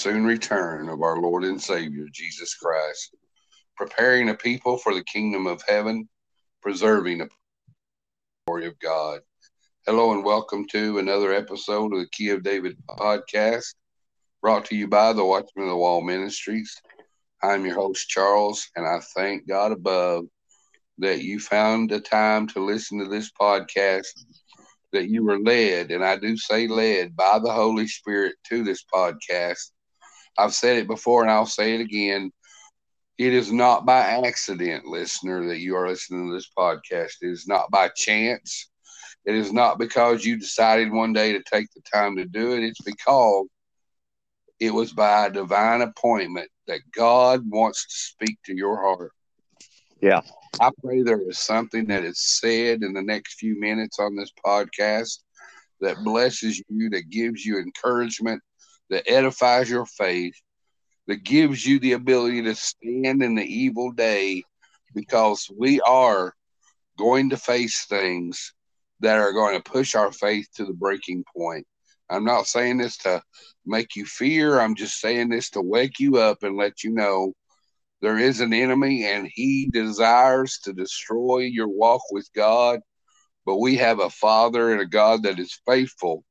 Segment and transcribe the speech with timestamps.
[0.00, 3.14] soon return of our Lord and Savior, Jesus Christ,
[3.76, 6.08] preparing a people for the kingdom of heaven,
[6.62, 7.28] preserving the
[8.46, 9.20] glory of God.
[9.84, 13.74] Hello and welcome to another episode of the Key of David podcast,
[14.40, 16.74] brought to you by the Watchman of the Wall Ministries.
[17.42, 20.24] I'm your host, Charles, and I thank God above
[20.96, 24.06] that you found the time to listen to this podcast
[24.94, 28.82] that you were led, and I do say led by the Holy Spirit to this
[28.82, 29.72] podcast.
[30.38, 32.30] I've said it before and I'll say it again.
[33.18, 37.16] It is not by accident, listener, that you are listening to this podcast.
[37.20, 38.70] It is not by chance.
[39.26, 42.64] It is not because you decided one day to take the time to do it.
[42.64, 43.46] It's because
[44.58, 49.12] it was by a divine appointment that God wants to speak to your heart.
[50.00, 50.22] Yeah.
[50.60, 54.32] I pray there is something that is said in the next few minutes on this
[54.44, 55.18] podcast
[55.80, 58.42] that blesses you, that gives you encouragement,
[58.90, 60.34] that edifies your faith,
[61.06, 64.44] that gives you the ability to stand in the evil day
[64.94, 66.34] because we are
[66.98, 68.52] going to face things
[69.00, 71.66] that are going to push our faith to the breaking point.
[72.10, 73.22] I'm not saying this to
[73.64, 74.60] make you fear.
[74.60, 77.32] I'm just saying this to wake you up and let you know
[78.02, 82.80] there is an enemy and he desires to destroy your walk with God.
[83.46, 86.24] But we have a Father and a God that is faithful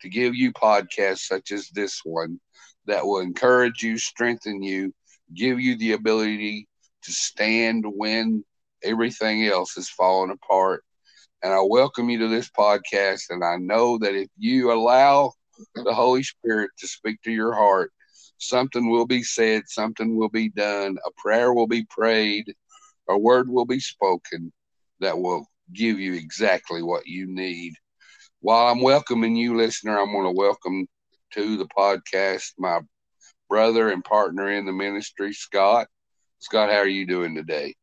[0.00, 2.40] to give you podcasts such as this one
[2.86, 4.92] that will encourage you, strengthen you,
[5.34, 6.68] give you the ability
[7.02, 8.44] to stand when
[8.82, 10.84] everything else is falling apart.
[11.42, 13.30] And I welcome you to this podcast.
[13.30, 15.32] And I know that if you allow
[15.74, 17.92] the Holy Spirit to speak to your heart,
[18.38, 22.54] something will be said, something will be done, a prayer will be prayed,
[23.08, 24.52] a word will be spoken
[25.00, 27.74] that will give you exactly what you need.
[28.40, 30.86] While I'm welcoming you, listener, I'm going to welcome
[31.32, 32.80] to the podcast my
[33.48, 35.88] brother and partner in the ministry, Scott.
[36.38, 37.74] Scott, how are you doing today?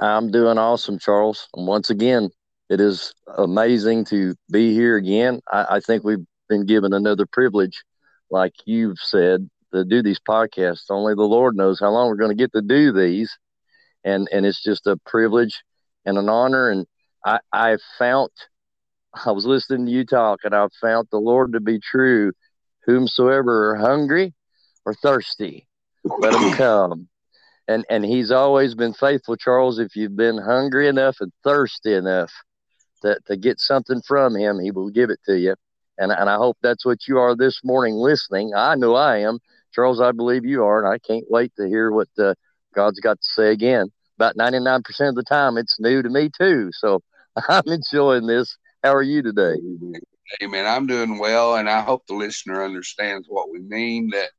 [0.00, 1.46] I'm doing awesome, Charles.
[1.54, 2.30] And once again,
[2.68, 5.40] it is amazing to be here again.
[5.52, 7.84] I, I think we've been given another privilege,
[8.28, 10.90] like you've said, to do these podcasts.
[10.90, 13.38] Only the Lord knows how long we're going to get to do these,
[14.02, 15.62] and and it's just a privilege
[16.04, 16.70] and an honor.
[16.70, 16.86] And
[17.24, 18.30] I I found
[19.24, 22.32] I was listening to you talk, and I found the Lord to be true.
[22.86, 24.34] Whomsoever are hungry
[24.84, 25.66] or thirsty,
[26.04, 27.08] let them come.
[27.68, 29.78] And and He's always been faithful, Charles.
[29.78, 32.30] If you've been hungry enough and thirsty enough
[33.02, 35.54] to, to get something from Him, He will give it to you.
[35.98, 38.52] And, and I hope that's what you are this morning listening.
[38.54, 39.38] I know I am.
[39.72, 42.34] Charles, I believe you are, and I can't wait to hear what uh,
[42.74, 43.88] God's got to say again.
[44.18, 46.70] About 99% of the time, it's new to me too.
[46.72, 47.00] So
[47.48, 48.56] I'm enjoying this.
[48.82, 49.54] How are you today?
[50.42, 50.66] Amen.
[50.66, 54.30] I'm doing well, and I hope the listener understands what we mean that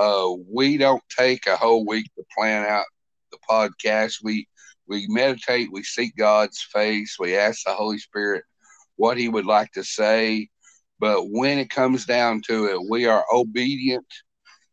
[0.00, 2.84] uh, we don't take a whole week to plan out
[3.32, 4.18] the podcast.
[4.22, 4.46] We
[4.88, 8.44] we meditate, we seek God's face, we ask the Holy Spirit
[8.96, 10.48] what He would like to say.
[10.98, 14.06] But when it comes down to it, we are obedient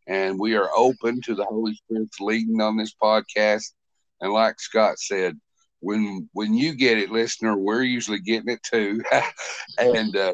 [0.06, 3.72] and we are open to the Holy Spirit's leading on this podcast.
[4.20, 5.38] And like Scott said,
[5.84, 9.02] when when you get it, listener, we're usually getting it too,
[9.78, 10.32] and uh,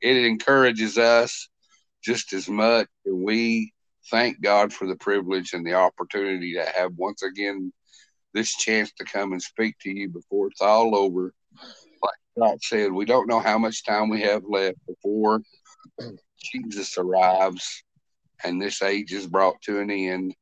[0.00, 1.48] it encourages us
[2.02, 2.88] just as much.
[3.04, 3.72] And we
[4.10, 7.72] thank God for the privilege and the opportunity to have once again
[8.32, 11.34] this chance to come and speak to you before it's all over.
[12.02, 15.42] Like Scott said, we don't know how much time we have left before
[16.52, 17.82] Jesus arrives
[18.44, 20.34] and this age is brought to an end,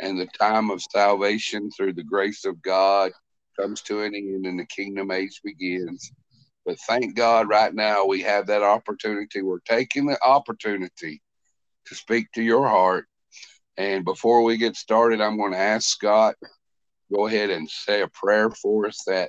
[0.00, 3.12] and the time of salvation through the grace of God
[3.62, 6.12] comes to an end, and the kingdom age begins.
[6.66, 9.42] But thank God, right now we have that opportunity.
[9.42, 11.22] We're taking the opportunity
[11.86, 13.06] to speak to your heart.
[13.76, 16.34] And before we get started, I'm going to ask Scott
[17.12, 19.28] go ahead and say a prayer for us that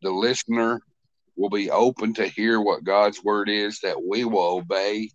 [0.00, 0.80] the listener
[1.36, 5.10] will be open to hear what God's word is, that we will obey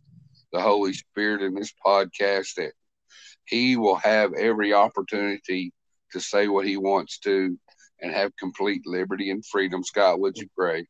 [0.53, 2.73] the Holy Spirit in this podcast that
[3.45, 5.73] he will have every opportunity
[6.11, 7.57] to say what he wants to
[8.01, 9.83] and have complete liberty and freedom.
[9.83, 10.85] Scott, would you pray?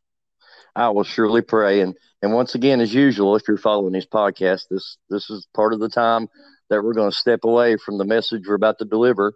[0.76, 1.82] I will surely pray.
[1.82, 5.74] And and once again, as usual, if you're following these podcasts, this this is part
[5.74, 6.28] of the time
[6.70, 9.34] that we're going to step away from the message we're about to deliver,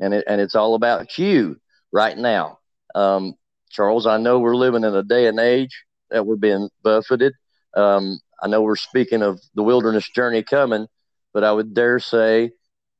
[0.00, 1.56] and it and it's all about you
[1.92, 2.58] right now.
[2.94, 3.34] Um,
[3.70, 7.32] Charles, I know we're living in a day and age that we're being buffeted.
[7.74, 10.86] Um, I know we're speaking of the wilderness journey coming,
[11.32, 12.50] but I would dare say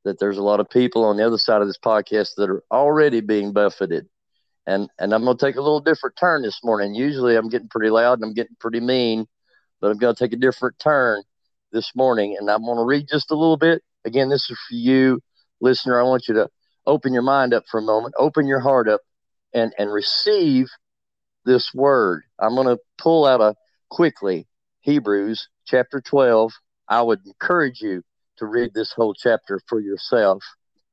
[0.03, 2.63] that there's a lot of people on the other side of this podcast that are
[2.71, 4.07] already being buffeted.
[4.65, 6.95] And and I'm going to take a little different turn this morning.
[6.95, 9.25] Usually I'm getting pretty loud and I'm getting pretty mean,
[9.81, 11.23] but I'm going to take a different turn
[11.71, 13.81] this morning, and I'm going to read just a little bit.
[14.05, 15.19] Again, this is for you,
[15.59, 15.99] listener.
[15.99, 16.49] I want you to
[16.85, 19.01] open your mind up for a moment, open your heart up,
[19.53, 20.67] and and receive
[21.45, 22.23] this word.
[22.39, 23.55] I'm going to pull out a
[23.89, 24.47] quickly
[24.81, 26.51] Hebrews chapter 12.
[26.87, 28.03] I would encourage you
[28.37, 30.43] to read this whole chapter for yourself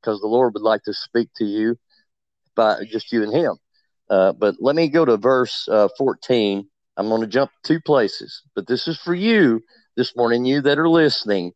[0.01, 1.77] because the Lord would like to speak to you
[2.55, 3.57] by just you and Him.
[4.09, 6.69] Uh, but let me go to verse uh, 14.
[6.97, 9.63] I'm going to jump two places, but this is for you
[9.97, 11.53] this morning, you that are listening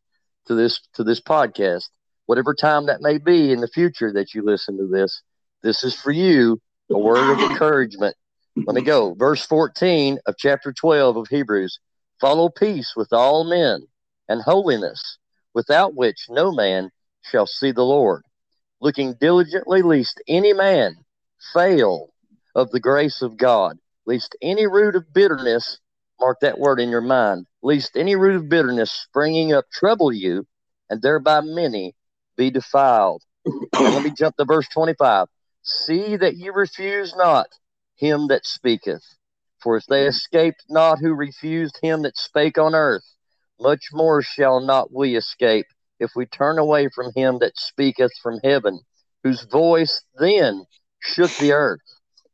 [0.47, 1.89] to this to this podcast,
[2.27, 5.23] whatever time that may be in the future that you listen to this.
[5.63, 6.61] This is for you,
[6.91, 8.17] a word of encouragement.
[8.57, 9.15] Let me go.
[9.15, 11.81] Verse 14 of chapter 12 of Hebrews.
[12.21, 13.87] Follow peace with all men
[14.29, 15.19] and holiness,
[15.55, 16.91] without which no man
[17.23, 18.23] shall see the Lord.
[18.81, 20.97] Looking diligently, lest any man
[21.53, 22.09] fail
[22.55, 25.79] of the grace of God, lest any root of bitterness,
[26.21, 30.47] mark that word in your mind, lest any root of bitterness springing up trouble you,
[30.91, 31.95] and thereby many
[32.37, 33.23] be defiled.
[33.73, 35.29] let me jump to verse 25.
[35.63, 37.49] See that you refuse not
[37.97, 39.03] him that speaketh.
[39.63, 43.05] For if they escaped not who refused him that spake on earth,
[43.59, 45.67] much more shall not we escape
[46.05, 48.81] if we turn away from him that speaketh from heaven,
[49.25, 50.65] whose voice then
[51.01, 51.81] shook the earth.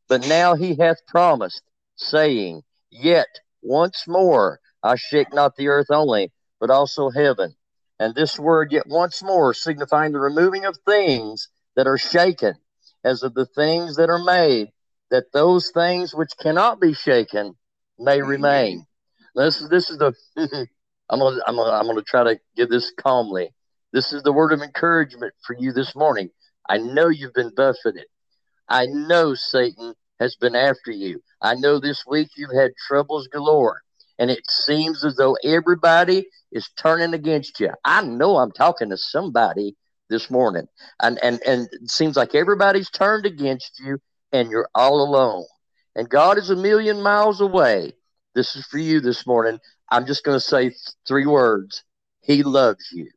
[0.08, 1.62] But now he hath promised,
[1.96, 3.28] saying, Yet
[3.62, 7.54] once more I shake not the earth only, but also heaven.
[7.98, 12.54] And this word, yet once more, signifying the removing of things that are shaken,
[13.04, 14.72] as of the things that are made,
[15.10, 17.56] that those things which cannot be shaken
[17.98, 18.86] may remain.
[19.34, 20.14] This is this is the
[21.10, 23.52] I'm gonna I'm gonna I'm gonna try to give this calmly.
[23.92, 26.30] This is the word of encouragement for you this morning.
[26.68, 28.06] I know you've been buffeted.
[28.68, 31.20] I know Satan has been after you.
[31.42, 33.80] I know this week you've had troubles galore,
[34.18, 37.70] and it seems as though everybody is turning against you.
[37.84, 39.74] I know I'm talking to somebody
[40.08, 40.68] this morning,
[41.02, 43.98] and and and it seems like everybody's turned against you,
[44.32, 45.46] and you're all alone.
[45.96, 47.92] And God is a million miles away.
[48.36, 49.58] This is for you this morning.
[49.90, 50.72] I'm just going to say
[51.08, 51.82] three words.
[52.20, 53.10] He loves you.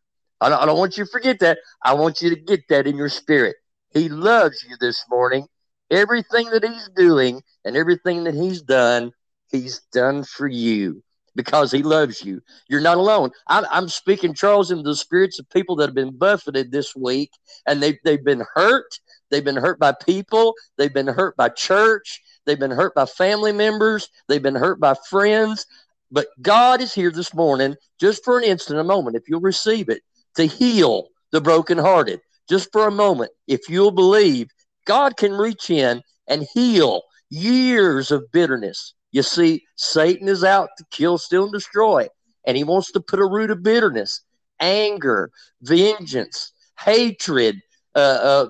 [0.44, 1.60] I don't, I don't want you to forget that.
[1.84, 3.56] I want you to get that in your spirit.
[3.94, 5.48] He loves you this morning.
[5.92, 9.12] Everything that He's doing and everything that He's done,
[9.52, 11.04] He's done for you
[11.36, 12.42] because He loves you.
[12.68, 13.32] You're not alone.
[13.48, 17.32] I'm, I'm speaking, Charles, into the spirits of people that have been buffeted this week
[17.68, 19.00] and they've, they've been hurt
[19.34, 20.54] They've been hurt by people.
[20.78, 22.22] They've been hurt by church.
[22.46, 24.08] They've been hurt by family members.
[24.28, 25.66] They've been hurt by friends.
[26.12, 29.90] But God is here this morning, just for an instant, a moment, if you'll receive
[29.90, 30.04] it,
[30.36, 32.20] to heal the brokenhearted.
[32.50, 34.50] Just for a moment, if you'll believe,
[34.86, 38.94] God can reach in and heal years of bitterness.
[39.12, 42.08] You see, Satan is out to kill, steal, and destroy.
[42.46, 44.22] And he wants to put a root of bitterness,
[44.60, 45.32] anger,
[45.62, 47.62] vengeance, hatred,
[47.96, 48.48] uh, uh,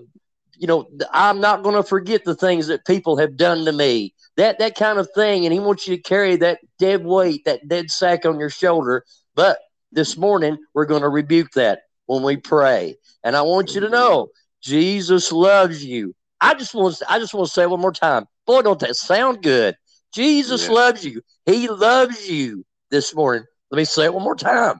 [0.55, 4.13] you know, I'm not going to forget the things that people have done to me.
[4.37, 7.67] That that kind of thing, and he wants you to carry that dead weight, that
[7.67, 9.03] dead sack on your shoulder.
[9.35, 9.59] But
[9.93, 12.95] this morning we're going to rebuke that when we pray.
[13.23, 14.29] And I want you to know
[14.61, 16.13] Jesus loves you.
[16.41, 18.25] I just want to, I just want to say one more time.
[18.45, 19.75] Boy, don't that sound good?
[20.13, 20.73] Jesus yeah.
[20.73, 21.21] loves you.
[21.45, 23.45] He loves you this morning.
[23.71, 24.79] Let me say it one more time.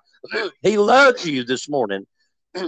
[0.62, 2.06] He loves you this morning.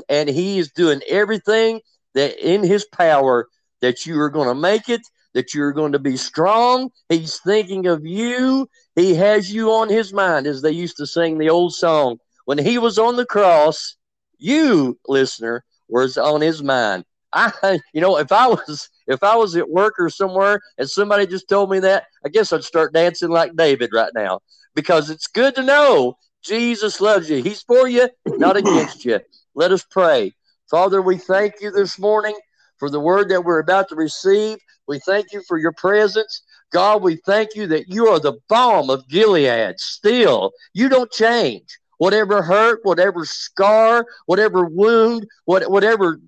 [0.10, 1.82] And he is doing everything
[2.16, 3.48] that in his power
[3.82, 5.02] that you are going to make it,
[5.34, 6.90] that you're going to be strong.
[7.10, 8.68] He's thinking of you.
[8.96, 12.18] He has you on his mind, as they used to sing the old song.
[12.46, 13.96] When he was on the cross,
[14.38, 17.06] you, listener, was on his mind.
[17.34, 21.28] I, you know, if I was if I was at work or somewhere and somebody
[21.28, 24.40] just told me that, I guess I'd start dancing like David right now
[24.74, 27.42] because it's good to know Jesus loves you.
[27.42, 29.20] He's for you, not against you.
[29.56, 30.34] Let us pray.
[30.70, 32.36] Father, we thank you this morning
[32.78, 34.58] for the word that we're about to receive.
[34.88, 36.44] We thank you for your presence.
[36.72, 40.52] God, we thank you that you are the balm of Gilead still.
[40.74, 41.68] You don't change.
[41.98, 46.20] Whatever hurt, whatever scar, whatever wound, what, whatever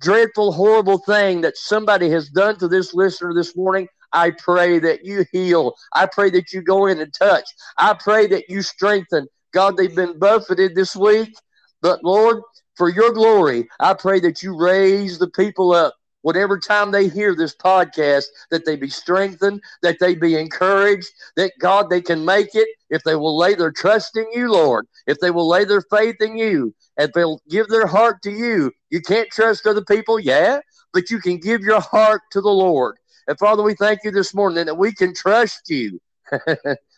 [0.00, 5.04] dreadful, horrible thing that somebody has done to this listener this morning, I pray that
[5.04, 5.74] you heal.
[5.94, 7.44] I pray that you go in and touch.
[7.78, 9.26] I pray that you strengthen.
[9.52, 11.34] God, they've been buffeted this week,
[11.80, 12.42] but Lord,
[12.76, 17.34] for your glory, I pray that you raise the people up whatever time they hear
[17.34, 22.54] this podcast, that they be strengthened, that they be encouraged, that God, they can make
[22.54, 25.82] it if they will lay their trust in you, Lord, if they will lay their
[25.82, 28.72] faith in you, if they'll give their heart to you.
[28.88, 30.60] You can't trust other people, yeah,
[30.94, 32.96] but you can give your heart to the Lord.
[33.28, 36.00] And Father, we thank you this morning that we can trust you.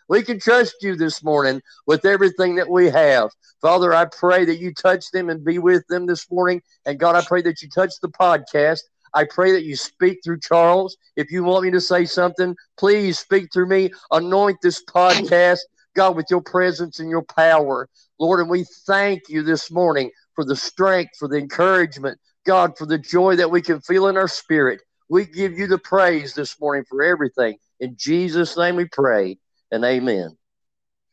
[0.09, 3.31] We can trust you this morning with everything that we have.
[3.61, 6.63] Father, I pray that you touch them and be with them this morning.
[6.85, 8.83] And God, I pray that you touch the podcast.
[9.17, 10.99] I pray that you speak through Charles.
[11.17, 13.91] If you want me to say something, please speak through me.
[14.11, 15.61] Anoint this podcast,
[15.95, 17.89] God, with your presence and your power.
[18.21, 22.85] Lord, and we thank you this morning for the strength, for the encouragement, God, for
[22.85, 24.83] the joy that we can feel in our spirit.
[25.09, 27.57] We give you the praise this morning for everything.
[27.81, 29.39] In Jesus' name we pray
[29.73, 30.37] and amen.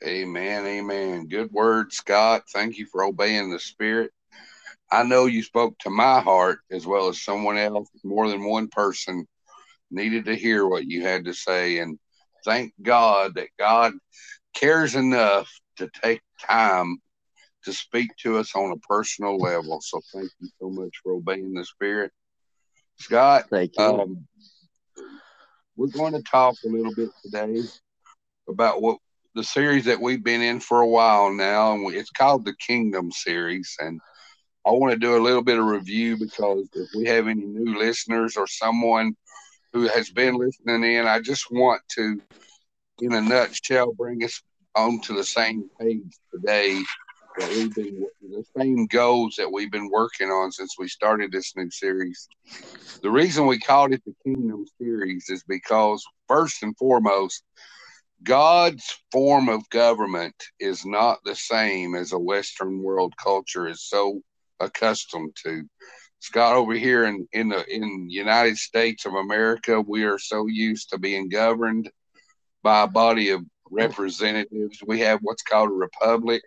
[0.06, 0.66] Amen.
[0.66, 1.28] Amen.
[1.28, 2.44] Good word, Scott.
[2.52, 4.12] Thank you for obeying the Spirit.
[4.92, 8.68] I know you spoke to my heart as well as someone else, more than one
[8.68, 9.28] person
[9.90, 11.80] needed to hear what you had to say.
[11.80, 11.98] And
[12.46, 13.94] thank God that God
[14.54, 16.98] cares enough to take time
[17.64, 19.80] to speak to us on a personal level.
[19.82, 22.12] So thank you so much for obeying the Spirit.
[23.00, 23.84] Scott, thank you.
[23.84, 24.28] Um,
[25.76, 27.62] we're going to talk a little bit today
[28.48, 28.98] about what
[29.36, 33.12] the series that we've been in for a while now, and it's called the Kingdom
[33.12, 33.76] series.
[33.80, 34.00] And
[34.66, 37.78] I want to do a little bit of review because if we have any new
[37.78, 39.14] listeners or someone
[39.74, 42.22] who has been listening in, I just want to,
[43.02, 44.42] in a nutshell, bring us
[44.76, 46.82] onto the same page today
[47.38, 51.54] that we've been the same goals that we've been working on since we started this
[51.58, 52.30] new series.
[53.02, 57.44] The reason we called it the Kingdom series is because first and foremost,
[58.24, 64.22] God's form of government is not the same as a Western world culture is so
[64.64, 65.64] accustomed to.
[66.20, 70.90] Scott, over here in in the in United States of America, we are so used
[70.90, 71.90] to being governed
[72.64, 74.80] by a body of representatives.
[74.86, 76.44] We have what's called a republic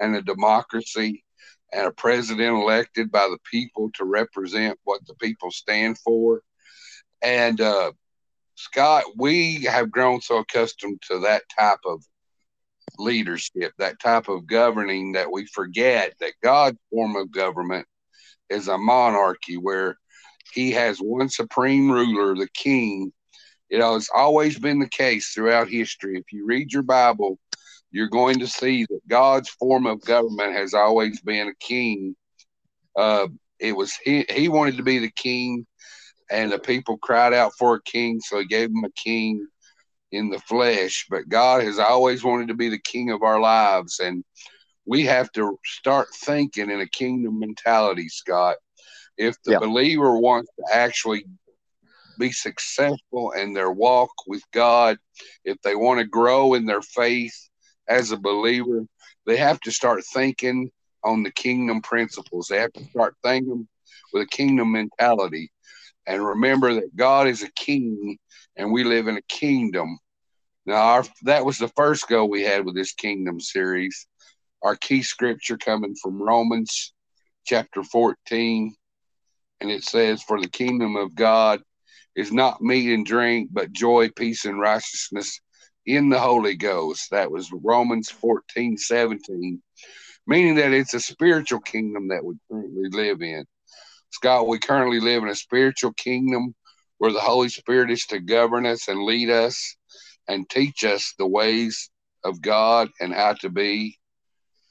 [0.00, 1.24] and a democracy
[1.72, 6.42] and a president elected by the people to represent what the people stand for.
[7.22, 7.92] And uh,
[8.54, 12.02] Scott, we have grown so accustomed to that type of
[12.98, 17.86] leadership, that type of governing, that we forget that God's form of government
[18.50, 19.96] is a monarchy where
[20.52, 23.12] he has one supreme ruler, the king.
[23.68, 26.18] You know, it's always been the case throughout history.
[26.18, 27.38] If you read your Bible,
[27.90, 32.14] you're going to see that God's form of government has always been a king.
[32.96, 33.28] Uh,
[33.58, 35.66] it was he, he wanted to be the king,
[36.30, 39.46] and the people cried out for a king, so he gave them a king
[40.12, 41.06] in the flesh.
[41.10, 44.24] But God has always wanted to be the king of our lives, and
[44.84, 48.56] we have to start thinking in a kingdom mentality, Scott.
[49.16, 49.58] If the yeah.
[49.58, 51.24] believer wants to actually
[52.18, 54.98] be successful in their walk with God,
[55.44, 57.34] if they want to grow in their faith,
[57.88, 58.84] as a believer,
[59.26, 60.70] they have to start thinking
[61.04, 62.48] on the kingdom principles.
[62.48, 63.68] They have to start thinking
[64.12, 65.50] with a kingdom mentality
[66.06, 68.18] and remember that God is a king
[68.56, 69.98] and we live in a kingdom.
[70.64, 74.06] Now, our, that was the first goal we had with this kingdom series.
[74.62, 76.92] Our key scripture coming from Romans
[77.44, 78.74] chapter 14,
[79.60, 81.62] and it says, For the kingdom of God
[82.16, 85.40] is not meat and drink, but joy, peace, and righteousness
[85.84, 87.10] in the Holy Ghost.
[87.10, 89.62] That was Romans 14 17,
[90.26, 93.44] meaning that it's a spiritual kingdom that we currently live in.
[94.16, 96.54] Scott, we currently live in a spiritual kingdom
[96.96, 99.76] where the Holy Spirit is to govern us and lead us
[100.26, 101.90] and teach us the ways
[102.24, 103.98] of God and how to be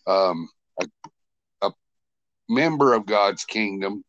[0.07, 0.49] um,
[0.81, 0.87] a,
[1.61, 1.71] a
[2.49, 4.03] member of God's kingdom.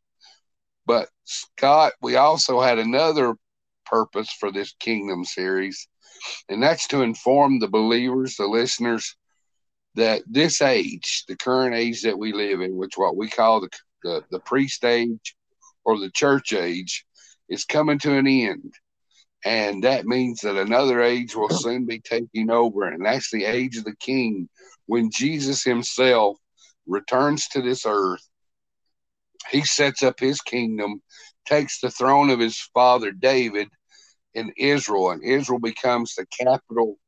[0.86, 3.34] But Scott, we also had another
[3.84, 5.86] purpose for this kingdom series,
[6.48, 9.14] and that's to inform the believers, the listeners,
[9.96, 13.68] that this age, the current age that we live in, which what we call the
[14.06, 15.36] the, the priest age
[15.84, 17.04] or the church age,
[17.48, 18.74] is coming to an end.
[19.44, 23.76] And that means that another age will soon be taking over, and that's the age
[23.76, 24.48] of the king
[24.86, 26.36] when Jesus himself
[26.86, 28.26] returns to this earth.
[29.50, 31.02] He sets up his kingdom,
[31.46, 33.68] takes the throne of his father David,
[34.34, 36.98] in Israel, and Israel becomes the capital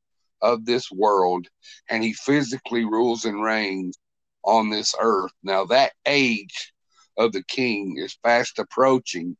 [0.41, 1.47] of this world,
[1.89, 3.97] and he physically rules and reigns
[4.43, 5.31] on this earth.
[5.43, 6.73] Now, that age
[7.19, 9.37] of the king is fast approaching.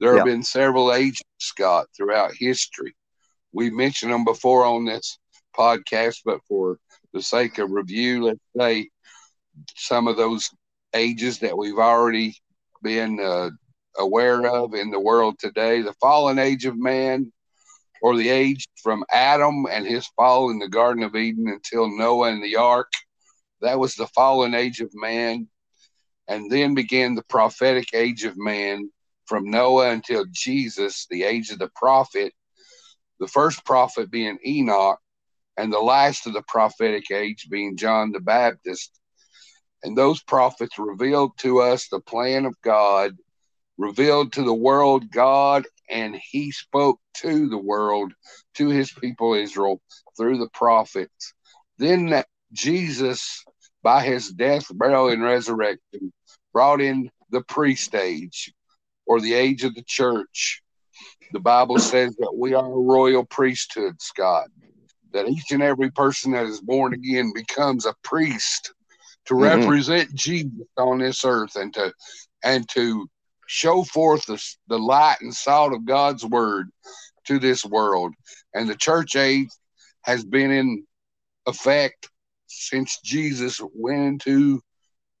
[0.00, 0.18] There yeah.
[0.18, 2.94] have been several ages, Scott, throughout history.
[3.52, 5.18] We mentioned them before on this
[5.56, 6.78] podcast, but for
[7.12, 8.88] the sake of review, let's say
[9.74, 10.50] some of those
[10.94, 12.36] ages that we've already
[12.82, 13.50] been uh,
[13.98, 15.82] aware of in the world today.
[15.82, 17.32] The fallen age of man,
[18.02, 22.30] or the age from Adam and his fall in the Garden of Eden until Noah
[22.30, 22.92] and the ark.
[23.62, 25.48] That was the fallen age of man.
[26.28, 28.90] And then began the prophetic age of man
[29.26, 32.32] from Noah until Jesus, the age of the prophet.
[33.18, 34.98] The first prophet being Enoch,
[35.56, 39.00] and the last of the prophetic age being John the Baptist.
[39.82, 43.16] And those prophets revealed to us the plan of God,
[43.78, 48.12] revealed to the world God, and he spoke to the world,
[48.54, 49.80] to his people Israel,
[50.16, 51.32] through the prophets.
[51.78, 53.44] Then Jesus,
[53.82, 56.12] by his death, burial, and resurrection,
[56.56, 58.50] brought in the priest age
[59.04, 60.62] or the age of the church.
[61.32, 64.46] The Bible says that we are a royal priesthood, Scott,
[65.12, 68.72] that each and every person that is born again becomes a priest
[69.26, 69.60] to mm-hmm.
[69.60, 71.92] represent Jesus on this earth and to
[72.42, 73.06] and to
[73.46, 76.70] show forth the, the light and salt of God's word
[77.26, 78.14] to this world.
[78.54, 79.50] And the church age
[80.04, 80.86] has been in
[81.44, 82.08] effect
[82.46, 84.62] since Jesus went into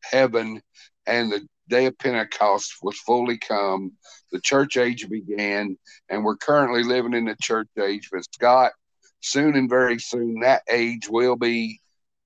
[0.02, 0.62] heaven
[1.06, 3.92] and the day of Pentecost was fully come.
[4.32, 5.76] The church age began,
[6.08, 8.08] and we're currently living in the church age.
[8.12, 8.72] But Scott,
[9.20, 11.80] soon and very soon, that age will be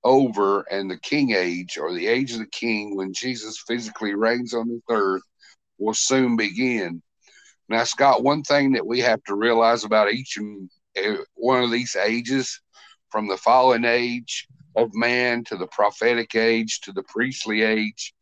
[0.04, 4.54] over, and the king age, or the age of the king, when Jesus physically reigns
[4.54, 5.22] on this earth,
[5.78, 7.02] will soon begin.
[7.68, 11.70] Now, Scott, one thing that we have to realize about each and eh, one of
[11.70, 12.60] these ages,
[13.10, 14.46] from the fallen age
[14.76, 18.14] of man to the prophetic age to the priestly age,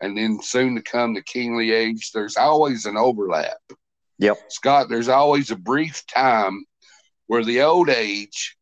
[0.00, 3.58] and then soon to come the kingly age, there's always an overlap.
[4.18, 4.38] Yep.
[4.48, 6.64] Scott, there's always a brief time
[7.26, 8.56] where the old age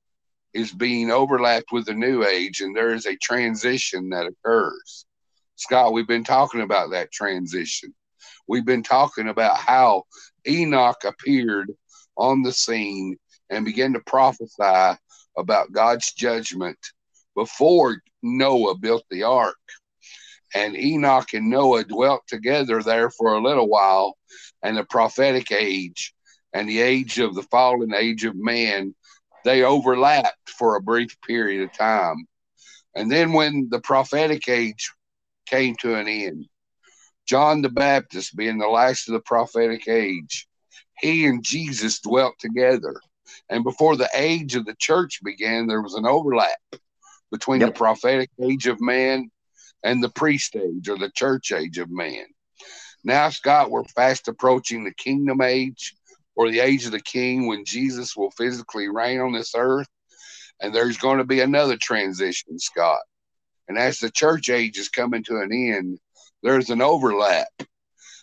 [0.54, 5.06] is being overlapped with the new age, and there is a transition that occurs.
[5.56, 7.94] Scott, we've been talking about that transition.
[8.46, 10.04] We've been talking about how
[10.46, 11.72] Enoch appeared
[12.16, 13.16] on the scene
[13.50, 14.98] and began to prophesy
[15.36, 16.78] about God's judgment
[17.34, 19.56] before Noah built the ark.
[20.54, 24.16] And Enoch and Noah dwelt together there for a little while,
[24.62, 26.14] and the prophetic age
[26.52, 28.94] and the age of the fallen age of man,
[29.44, 32.26] they overlapped for a brief period of time.
[32.94, 34.90] And then when the prophetic age
[35.46, 36.46] came to an end,
[37.26, 40.48] John the Baptist being the last of the prophetic age,
[40.98, 43.00] he and Jesus dwelt together.
[43.50, 46.58] And before the age of the church began, there was an overlap
[47.30, 47.68] between yep.
[47.68, 49.30] the prophetic age of man
[49.82, 52.26] and the priest age or the church age of man.
[53.04, 55.94] Now, Scott, we're fast approaching the kingdom age
[56.34, 59.88] or the age of the king when Jesus will physically reign on this earth.
[60.60, 63.00] And there's going to be another transition, Scott.
[63.68, 65.98] And as the church age is coming to an end,
[66.42, 67.48] there's an overlap.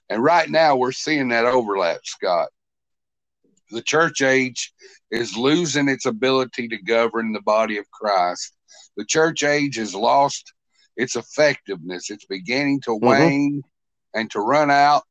[0.09, 2.49] And right now we're seeing that overlap, Scott.
[3.71, 4.73] The church age
[5.11, 8.53] is losing its ability to govern the body of Christ.
[8.97, 10.53] The church age has lost
[10.95, 12.09] its effectiveness.
[12.09, 13.05] It's beginning to mm-hmm.
[13.05, 13.61] wane
[14.13, 15.03] and to run out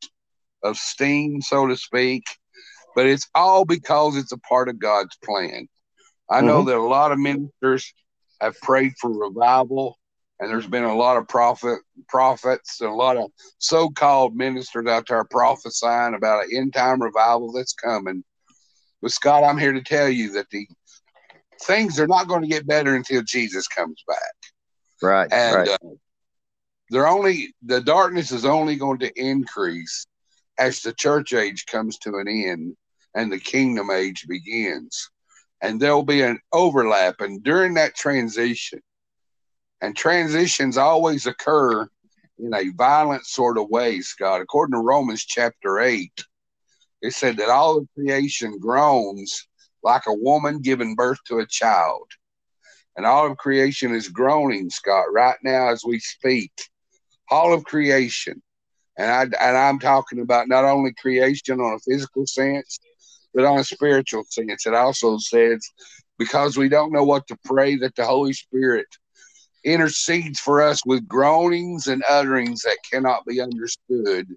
[0.63, 2.25] of steam, so to speak.
[2.95, 5.69] But it's all because it's a part of God's plan.
[6.31, 6.69] I know mm-hmm.
[6.69, 7.93] that a lot of ministers
[8.41, 9.99] have prayed for revival
[10.41, 15.07] and there's been a lot of prophet prophets and a lot of so-called ministers out
[15.09, 18.25] there prophesying about an end-time revival that's coming.
[19.01, 20.67] But Scott, I'm here to tell you that the
[21.63, 24.19] things are not going to get better until Jesus comes back.
[25.05, 25.33] Right.
[25.33, 25.69] And right.
[25.69, 25.89] Uh,
[26.91, 30.07] they're only the darkness is only going to increase
[30.59, 32.77] as the church age comes to an end
[33.15, 35.11] and the kingdom age begins.
[35.61, 37.21] And there'll be an overlap.
[37.21, 38.81] And during that transition,
[39.81, 41.89] and transitions always occur
[42.39, 44.41] in a violent sort of way, Scott.
[44.41, 46.11] According to Romans chapter 8,
[47.03, 49.47] it said that all of creation groans
[49.83, 52.11] like a woman giving birth to a child.
[52.97, 56.53] And all of creation is groaning, Scott, right now as we speak.
[57.31, 58.41] All of creation.
[58.97, 62.79] And, I, and I'm talking about not only creation on a physical sense,
[63.35, 64.67] but on a spiritual sense.
[64.67, 65.69] It also says,
[66.19, 68.87] because we don't know what to pray, that the Holy Spirit
[69.65, 74.29] intercedes for us with groanings and utterings that cannot be understood.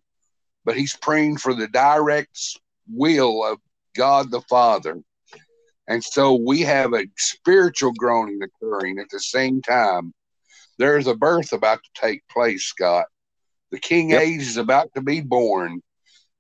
[0.66, 2.58] But he's praying for the direct
[2.92, 3.60] will of
[3.96, 5.00] God the Father.
[5.88, 10.14] And so we have a spiritual groaning occurring at the same time.
[10.78, 13.06] There's a birth about to take place, Scott.
[13.72, 14.22] The king yep.
[14.22, 15.82] age is about to be born.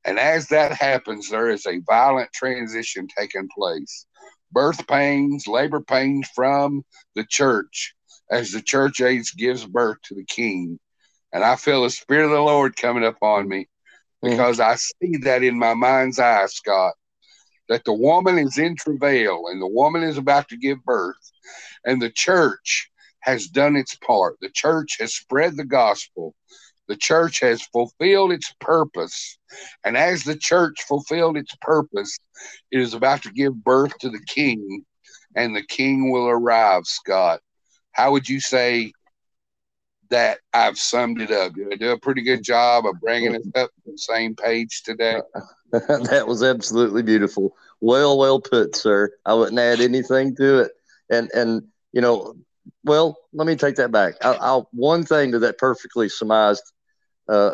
[0.05, 4.05] And as that happens, there is a violent transition taking place.
[4.51, 6.83] Birth pains, labor pains from
[7.15, 7.93] the church
[8.31, 10.79] as the church age gives birth to the king.
[11.33, 13.67] And I feel the Spirit of the Lord coming upon me
[14.23, 14.29] mm-hmm.
[14.29, 14.59] because.
[14.59, 16.93] I see that in my mind's eye, Scott,
[17.69, 21.31] that the woman is in travail and the woman is about to give birth,
[21.85, 22.89] and the church
[23.21, 24.37] has done its part.
[24.41, 26.33] The church has spread the gospel.
[26.87, 29.37] The church has fulfilled its purpose.
[29.83, 32.17] And as the church fulfilled its purpose,
[32.71, 34.85] it is about to give birth to the king
[35.35, 37.41] and the king will arrive, Scott.
[37.91, 38.91] How would you say
[40.09, 41.53] that I've summed it up?
[41.53, 44.83] Did I do a pretty good job of bringing it up to the same page
[44.83, 45.21] today?
[45.71, 47.55] that was absolutely beautiful.
[47.81, 49.11] Well, well put, sir.
[49.25, 50.71] I wouldn't add anything to it.
[51.09, 52.35] And and you know,
[52.83, 54.15] well, let me take that back.
[54.21, 56.63] I'll, I'll one thing to that perfectly surmised
[57.29, 57.51] uh,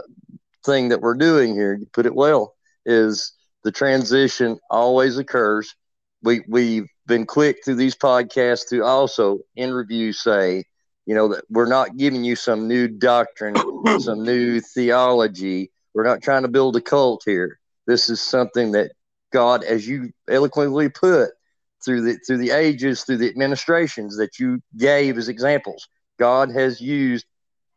[0.66, 1.74] thing that we're doing here.
[1.74, 2.56] You put it well.
[2.86, 5.74] Is the transition always occurs.
[6.22, 10.64] We we've been quick through these podcasts to also in review say,
[11.06, 13.56] you know, that we're not giving you some new doctrine,
[14.00, 15.72] some new theology.
[15.94, 17.60] We're not trying to build a cult here.
[17.86, 18.92] This is something that
[19.32, 21.32] God, as you eloquently put,
[21.84, 25.88] through the through the ages, through the administrations that you gave as examples,
[26.18, 27.26] God has used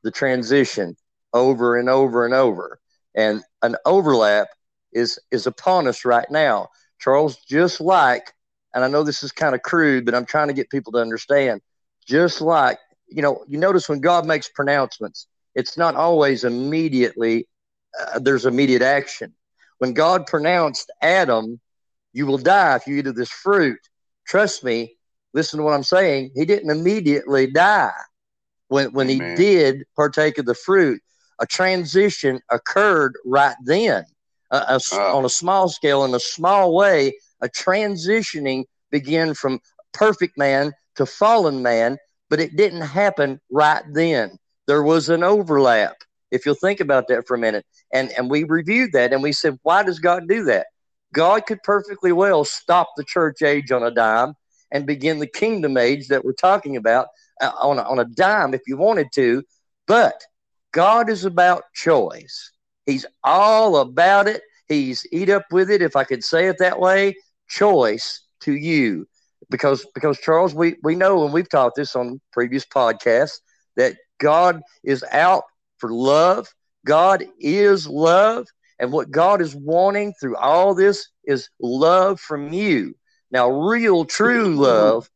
[0.02, 0.96] the transition
[1.32, 2.78] over and over and over.
[3.14, 4.48] And an overlap
[4.92, 6.68] is is upon us right now.
[6.98, 8.32] Charles, just like,
[8.74, 10.98] and I know this is kind of crude, but I'm trying to get people to
[10.98, 11.60] understand,
[12.06, 12.78] just like,
[13.08, 17.48] you know, you notice when God makes pronouncements, it's not always immediately,
[18.00, 19.34] uh, there's immediate action.
[19.78, 21.60] When God pronounced Adam,
[22.12, 23.78] you will die if you eat of this fruit.
[24.26, 24.96] Trust me,
[25.34, 26.32] listen to what I'm saying.
[26.34, 27.92] He didn't immediately die
[28.68, 31.00] when, when he did partake of the fruit.
[31.38, 34.04] A transition occurred right then.
[34.50, 35.18] A, a, oh.
[35.18, 39.60] On a small scale, in a small way, a transitioning began from
[39.92, 41.98] perfect man to fallen man,
[42.30, 44.38] but it didn't happen right then.
[44.66, 45.96] There was an overlap
[46.30, 47.64] if you'll think about that for a minute.
[47.92, 50.66] And, and we reviewed that and we said, why does God do that?
[51.12, 54.34] God could perfectly well stop the church age on a dime
[54.72, 57.06] and begin the kingdom age that we're talking about
[57.40, 59.42] uh, on, a, on a dime if you wanted to.
[59.86, 60.20] But
[60.72, 62.50] God is about choice.
[62.86, 64.42] He's all about it.
[64.68, 67.14] He's eat up with it, if I could say it that way.
[67.48, 69.06] Choice to you.
[69.50, 73.38] Because because Charles, we, we know and we've taught this on previous podcasts
[73.76, 75.44] that God is out
[75.78, 76.48] for love.
[76.84, 78.46] God is love.
[78.78, 82.94] And what God is wanting through all this is love from you.
[83.30, 85.08] Now, real, true love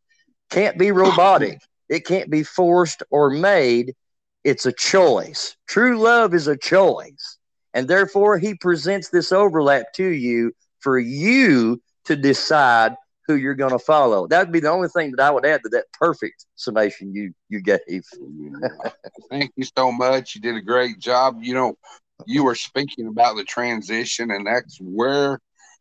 [0.51, 3.95] can't be robotic, it can't be forced or made.
[4.43, 5.57] It's a choice.
[5.69, 7.39] True love is a choice.
[7.75, 12.95] And therefore, He presents this overlap to you for you to decide
[13.31, 14.27] who you're going to follow.
[14.27, 17.33] That would be the only thing that I would add to that perfect summation you
[17.49, 17.79] you gave.
[19.31, 20.35] Thank you so much.
[20.35, 21.39] You did a great job.
[21.41, 21.79] You know,
[22.27, 25.41] you were speaking about the transition, and that's where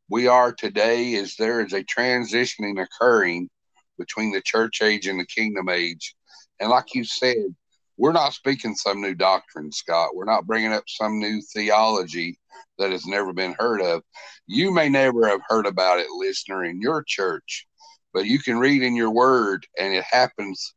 [0.09, 1.13] we are today.
[1.13, 3.49] Is there is a transitioning occurring
[3.97, 6.15] between the church age and the kingdom age,
[6.59, 7.55] and like you said,
[7.99, 10.15] we're not speaking some new doctrine, Scott.
[10.15, 12.39] We're not bringing up some new theology
[12.77, 14.01] that has never been heard of.
[14.47, 17.67] You may never have heard about it, listener, in your church,
[18.13, 20.73] but you can read in your word, and it happens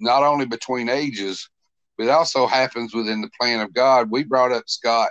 [0.00, 1.48] not only between ages,
[1.96, 4.10] but it also happens within the plan of God.
[4.10, 5.10] We brought up, Scott,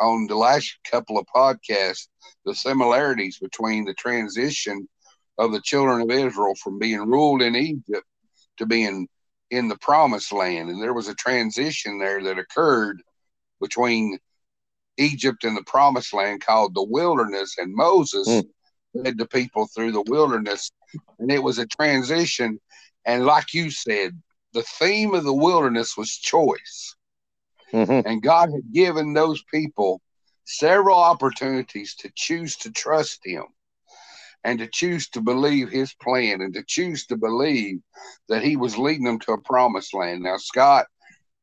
[0.00, 2.08] on the last couple of podcasts,
[2.46, 4.88] the similarities between the transition
[5.36, 8.06] of the children of Israel from being ruled in Egypt
[8.56, 9.06] to being
[9.50, 10.70] in the promised land.
[10.70, 13.02] And there was a transition there that occurred
[13.60, 14.18] between
[14.98, 18.44] Egypt and the promised land called the wilderness, and Moses mm.
[18.94, 20.70] led the people through the wilderness,
[21.18, 22.60] and it was a transition.
[23.04, 24.20] And like you said,
[24.52, 26.96] the theme of the wilderness was choice.
[27.72, 28.08] Mm-hmm.
[28.08, 30.00] And God had given those people
[30.44, 33.44] several opportunities to choose to trust Him
[34.44, 37.80] and to choose to believe His plan and to choose to believe
[38.28, 40.22] that He was leading them to a promised land.
[40.22, 40.86] Now, Scott,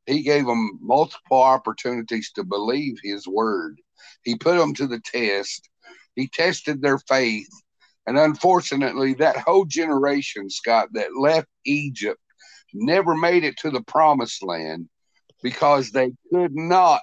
[0.06, 3.82] he gave them multiple opportunities to believe his word.
[4.24, 5.70] He put them to the test.
[6.16, 7.50] He tested their faith.
[8.08, 12.22] And unfortunately, that whole generation, Scott, that left Egypt
[12.74, 14.88] never made it to the promised land
[15.42, 17.02] because they could not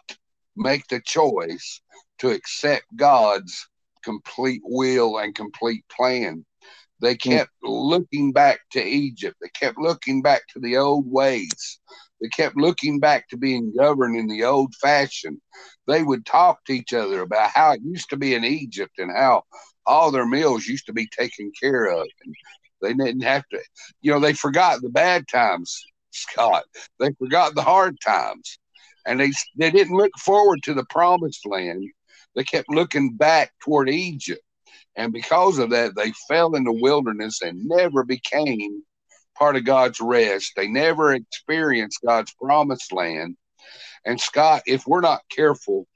[0.56, 1.80] make the choice
[2.18, 3.68] to accept God's
[4.02, 6.44] complete will and complete plan.
[7.00, 7.30] They hmm.
[7.30, 9.36] kept looking back to Egypt.
[9.42, 11.80] They kept looking back to the old ways.
[12.20, 15.42] They kept looking back to being governed in the old fashion.
[15.88, 19.10] They would talk to each other about how it used to be in Egypt and
[19.10, 19.42] how
[19.84, 22.06] all their meals used to be taken care of.
[22.24, 22.34] And
[22.80, 23.58] they didn't have to,
[24.00, 26.64] you know, they forgot the bad times, Scott.
[27.00, 28.58] They forgot the hard times.
[29.04, 31.82] And they, they didn't look forward to the promised land.
[32.34, 34.42] They kept looking back toward Egypt.
[34.96, 38.82] And because of that, they fell in the wilderness and never became
[39.38, 40.52] part of God's rest.
[40.56, 43.36] They never experienced God's promised land.
[44.04, 45.86] And Scott, if we're not careful,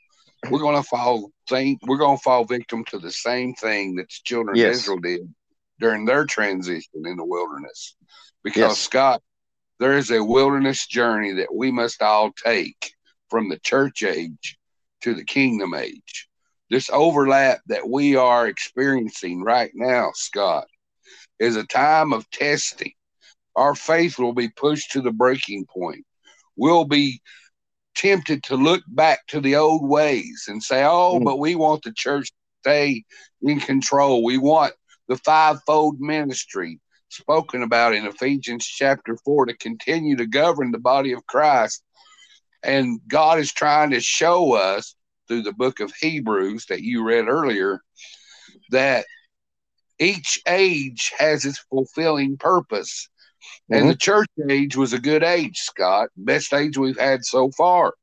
[0.50, 1.30] we're going to fall.
[1.48, 4.66] Think we're going to fall victim to the same thing that the children yes.
[4.66, 5.34] of Israel did
[5.78, 7.96] during their transition in the wilderness.
[8.42, 8.78] Because, Yes.
[8.78, 9.22] Scott,
[9.78, 12.92] there is a wilderness journey that we must all take
[13.28, 14.56] from the church age
[15.02, 16.28] to the kingdom age.
[16.70, 20.66] This overlap that we are experiencing right now, Scott,
[21.38, 22.92] is a time of testing.
[23.54, 26.04] Our faith will be pushed to the breaking point.
[26.56, 27.20] We'll be
[27.94, 31.24] tempted to look back to the old ways and say, oh, Mm.
[31.24, 33.04] but we want the church to stay
[33.42, 34.22] in control.
[34.24, 34.74] We want
[35.08, 41.12] the fivefold ministry spoken about in Ephesians chapter 4 to continue to govern the body
[41.12, 41.82] of Christ.
[42.66, 44.96] And God is trying to show us
[45.28, 47.80] through the book of Hebrews that you read earlier
[48.70, 49.06] that
[50.00, 53.08] each age has its fulfilling purpose.
[53.70, 53.88] And mm-hmm.
[53.90, 56.08] the church age was a good age, Scott.
[56.16, 57.94] Best age we've had so far.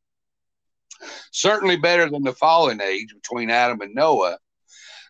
[1.31, 4.37] Certainly better than the fallen age between Adam and Noah,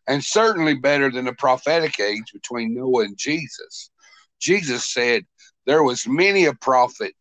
[0.07, 3.91] and certainly better than the prophetic age between Noah and Jesus.
[4.39, 5.25] Jesus said
[5.67, 7.13] there was many a prophet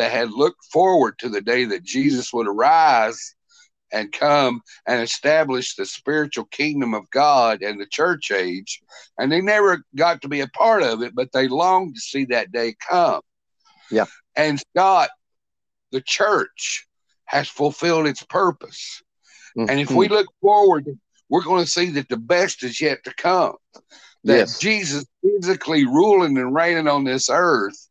[0.00, 3.34] that had looked forward to the day that Jesus would arise
[3.92, 8.80] and come and establish the spiritual kingdom of God and the church age.
[9.18, 12.24] And they never got to be a part of it, but they longed to see
[12.26, 13.20] that day come.
[13.90, 14.06] Yeah.
[14.34, 15.10] And Scott,
[15.92, 16.86] the church
[17.26, 19.02] has fulfilled its purpose.
[19.68, 20.14] And if we mm-hmm.
[20.14, 20.86] look forward,
[21.28, 23.56] we're going to see that the best is yet to come.
[24.24, 24.58] That Yes.
[24.58, 27.89] Jesus physically ruling and reigning on this earth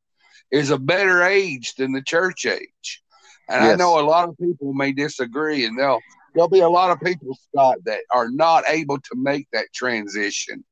[0.51, 3.03] is a better age than the church age.
[3.49, 6.01] And I know a lot of people may disagree, and there'll
[6.33, 10.63] there'll be a lot of people, Scott, that are not able to make that transition.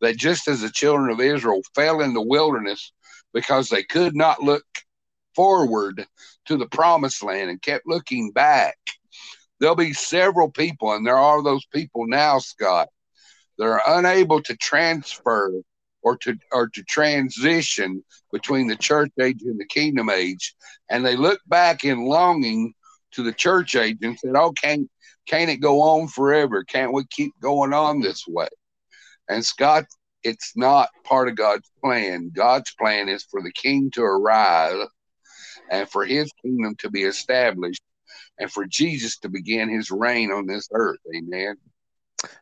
[0.00, 2.92] That just as the children of Israel fell in the wilderness
[3.34, 4.64] because they could not look
[5.34, 6.06] forward
[6.46, 8.76] to the promised land and kept looking back.
[9.58, 12.88] There'll be several people, and there are those people now, Scott,
[13.58, 15.52] that are unable to transfer
[16.02, 20.54] or to or to transition between the church age and the kingdom age,
[20.88, 22.72] and they look back in longing
[23.12, 24.90] to the church age and said, "Oh, can't
[25.26, 26.64] can't it go on forever?
[26.64, 28.48] Can't we keep going on this way?"
[29.28, 29.84] And Scott,
[30.22, 32.30] it's not part of God's plan.
[32.34, 34.86] God's plan is for the King to arrive,
[35.70, 37.82] and for His kingdom to be established,
[38.38, 41.00] and for Jesus to begin His reign on this earth.
[41.14, 41.56] Amen.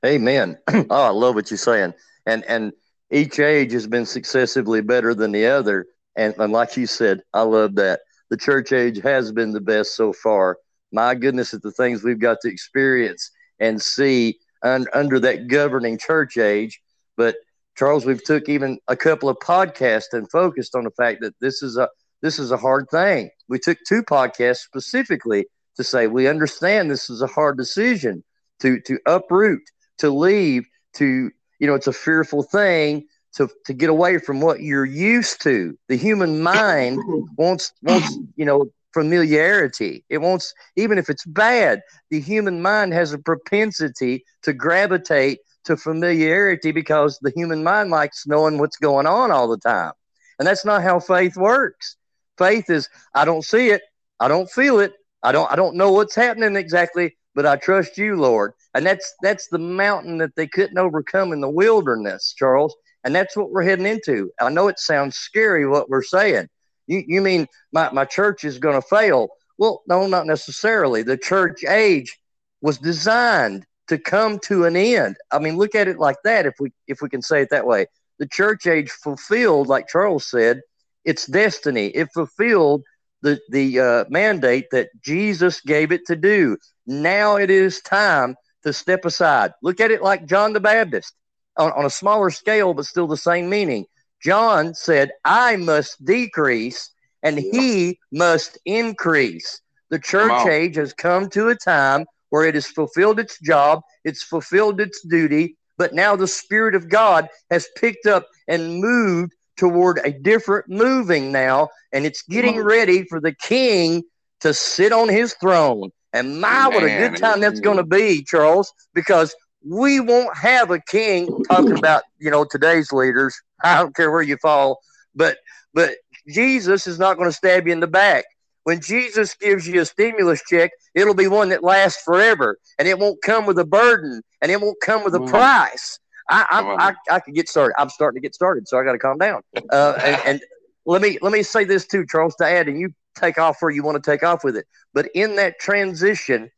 [0.05, 0.59] Amen.
[0.69, 1.95] oh, I love what you're saying.
[2.27, 2.73] And and
[3.11, 5.87] each age has been successively better than the other.
[6.17, 8.01] And, and like you said, I love that.
[8.31, 10.59] The church age has been the best so far.
[10.93, 15.99] My goodness, at the things we've got to experience and see un, under that governing
[15.99, 16.81] church age.
[17.17, 17.37] But
[17.77, 21.63] Charles, we've took even a couple of podcasts and focused on the fact that this
[21.63, 21.89] is a
[22.21, 23.31] this is a hard thing.
[23.49, 28.25] We took two podcasts specifically to say we understand this is a hard decision
[28.61, 29.63] to to uproot,
[29.99, 34.61] to leave, to you know, it's a fearful thing to to get away from what
[34.61, 35.77] you're used to.
[35.89, 37.01] The human mind
[37.37, 40.05] wants wants you know familiarity.
[40.09, 41.83] It wants even if it's bad.
[42.11, 48.27] The human mind has a propensity to gravitate to familiarity because the human mind likes
[48.27, 49.93] knowing what's going on all the time,
[50.39, 51.97] and that's not how faith works.
[52.39, 53.83] Faith is I don't see it,
[54.21, 57.99] I don't feel it, I don't I don't know what's happening exactly, but I trust
[57.99, 58.53] you, Lord.
[58.75, 62.75] And that's that's the mountain that they couldn't overcome in the wilderness, Charles.
[63.05, 64.31] And that's what we're heading into.
[64.41, 66.49] I know it sounds scary what we're saying.
[66.87, 69.29] You you mean my, my church is gonna fail?
[69.57, 71.03] Well, no, not necessarily.
[71.03, 72.17] The church age
[72.61, 75.17] was designed to come to an end.
[75.31, 77.67] I mean, look at it like that if we if we can say it that
[77.67, 77.87] way.
[78.19, 80.61] The church age fulfilled, like Charles said,
[81.05, 81.87] its destiny.
[81.89, 82.83] It fulfilled
[83.23, 86.57] the the uh, mandate that Jesus gave it to do.
[86.87, 89.53] Now it is time to step aside.
[89.63, 91.15] Look at it like John the Baptist
[91.57, 93.87] on, on a smaller scale, but still the same meaning.
[94.23, 96.91] John said, I must decrease
[97.23, 99.61] and he must increase.
[99.91, 104.23] The church age has come to a time where it has fulfilled its job, it's
[104.23, 110.01] fulfilled its duty, but now the Spirit of God has picked up and moved toward
[110.05, 114.03] a different moving now, and it's getting ready for the king
[114.41, 115.91] to sit on his throne.
[116.13, 119.35] And my, what a good time that's going to be, Charles, because
[119.67, 123.39] we won't have a king talking about, you know, today's leaders.
[123.63, 124.79] I don't care where you fall,
[125.15, 125.39] but
[125.75, 125.97] but
[126.29, 128.25] Jesus is not going to stab you in the back.
[128.65, 132.99] When Jesus gives you a stimulus check, it'll be one that lasts forever, and it
[132.99, 135.99] won't come with a burden, and it won't come with a price.
[136.31, 136.95] I I.
[137.11, 137.75] I, I could get started.
[137.79, 139.43] I'm starting to get started, so I got to calm down.
[139.71, 140.41] Uh, and, and
[140.87, 143.71] let me let me say this too, Charles, to add, and you take off where
[143.71, 144.67] you want to take off with it.
[144.95, 146.51] But in that transition,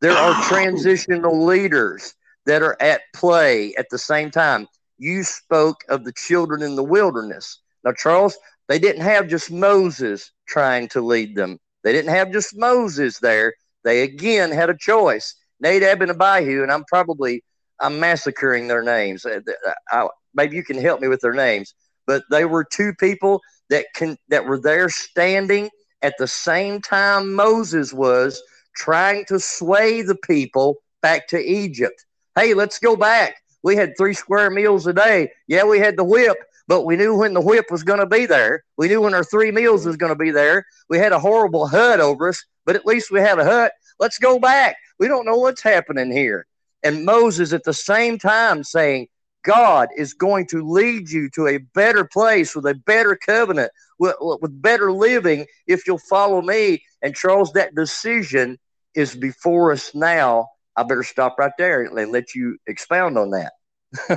[0.00, 2.14] there are transitional leaders
[2.46, 4.66] that are at play at the same time.
[4.96, 7.60] you spoke of the children in the wilderness.
[7.84, 8.36] Now, Charles,
[8.68, 11.58] they didn't have just Moses trying to lead them.
[11.84, 13.54] They didn't have just Moses there.
[13.84, 15.34] They again had a choice.
[15.60, 17.42] Nadab and Abihu, and I'm probably
[17.80, 19.24] I'm massacring their names.
[19.24, 21.74] Uh, I, uh, I, maybe you can help me with their names,
[22.06, 23.40] but they were two people
[23.70, 25.70] that can that were there standing
[26.02, 28.42] at the same time Moses was
[28.74, 32.04] trying to sway the people back to Egypt.
[32.36, 33.36] Hey, let's go back.
[33.62, 35.32] We had three square meals a day.
[35.48, 38.26] Yeah, we had the whip, but we knew when the whip was going to be
[38.26, 38.64] there.
[38.76, 40.64] We knew when our three meals was going to be there.
[40.88, 43.72] We had a horrible hut over us, but at least we had a hut.
[43.98, 44.76] Let's go back.
[44.98, 46.46] We don't know what's happening here.
[46.84, 49.08] And Moses at the same time saying,
[49.44, 54.16] God is going to lead you to a better place with a better covenant, with,
[54.20, 56.82] with better living if you'll follow me.
[57.02, 58.58] And Charles, that decision
[58.94, 60.48] is before us now.
[60.76, 63.52] I better stop right there and let you expound on that.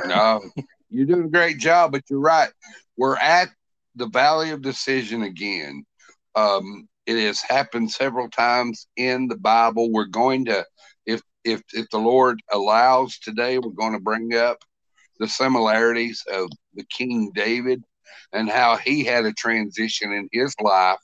[0.06, 0.42] no,
[0.90, 2.50] you're doing a great job, but you're right.
[2.98, 3.50] We're at
[3.96, 5.86] the valley of decision again.
[6.36, 9.92] Um, it has happened several times in the Bible.
[9.92, 10.66] We're going to,
[11.06, 14.60] if if if the Lord allows today, we're going to bring up
[15.22, 17.84] the similarities of the King David
[18.34, 20.98] and how he had a transition in his life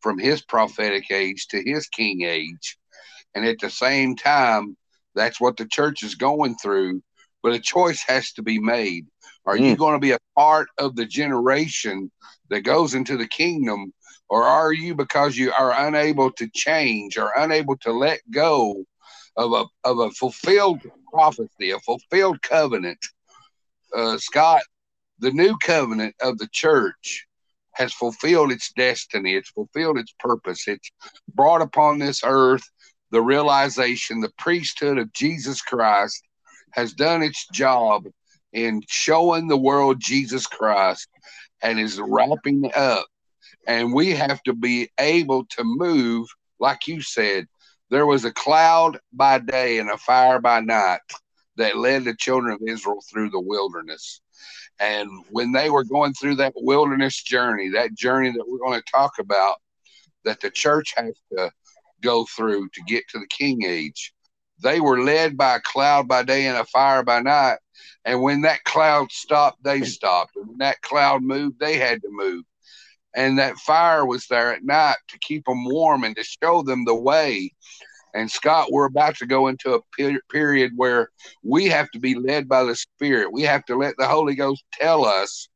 [0.00, 2.78] from his prophetic age to his king age.
[3.34, 4.78] And at the same time,
[5.14, 7.02] that's what the church is going through.
[7.42, 9.06] But a choice has to be made.
[9.44, 9.68] Are mm.
[9.68, 12.10] you going to be a part of the generation
[12.48, 13.92] that goes into the kingdom,
[14.30, 18.86] or are you because you are unable to change or unable to let go
[19.36, 20.80] of a of a fulfilled
[21.12, 22.98] prophecy, a fulfilled covenant
[23.96, 24.62] uh, Scott,
[25.18, 27.26] the new covenant of the church
[27.72, 29.34] has fulfilled its destiny.
[29.34, 30.66] It's fulfilled its purpose.
[30.68, 30.90] It's
[31.34, 32.62] brought upon this earth
[33.10, 36.22] the realization the priesthood of Jesus Christ
[36.72, 38.06] has done its job
[38.52, 41.08] in showing the world Jesus Christ
[41.62, 43.06] and is wrapping up.
[43.66, 47.46] And we have to be able to move, like you said,
[47.90, 51.00] there was a cloud by day and a fire by night
[51.60, 54.20] that led the children of Israel through the wilderness.
[54.78, 58.92] And when they were going through that wilderness journey, that journey that we're going to
[58.92, 59.56] talk about,
[60.24, 61.50] that the church has to
[62.00, 64.14] go through to get to the king age,
[64.62, 67.58] they were led by a cloud by day and a fire by night.
[68.06, 70.36] And when that cloud stopped, they stopped.
[70.36, 72.44] And when that cloud moved, they had to move.
[73.14, 76.84] And that fire was there at night to keep them warm and to show them
[76.84, 77.52] the way
[78.14, 81.10] and Scott, we're about to go into a per- period where
[81.42, 83.32] we have to be led by the Spirit.
[83.32, 85.48] We have to let the Holy Ghost tell us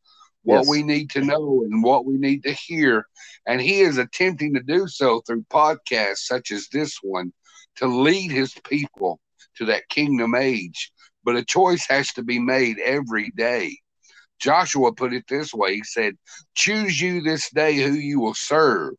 [0.45, 0.69] what yes.
[0.69, 3.07] we need to know and what we need to hear.
[3.47, 7.33] And He is attempting to do so through podcasts such as this one
[7.77, 9.21] to lead His people
[9.57, 10.93] to that kingdom age.
[11.25, 13.79] But a choice has to be made every day.
[14.39, 16.17] Joshua put it this way He said,
[16.55, 18.95] Choose you this day who you will serve.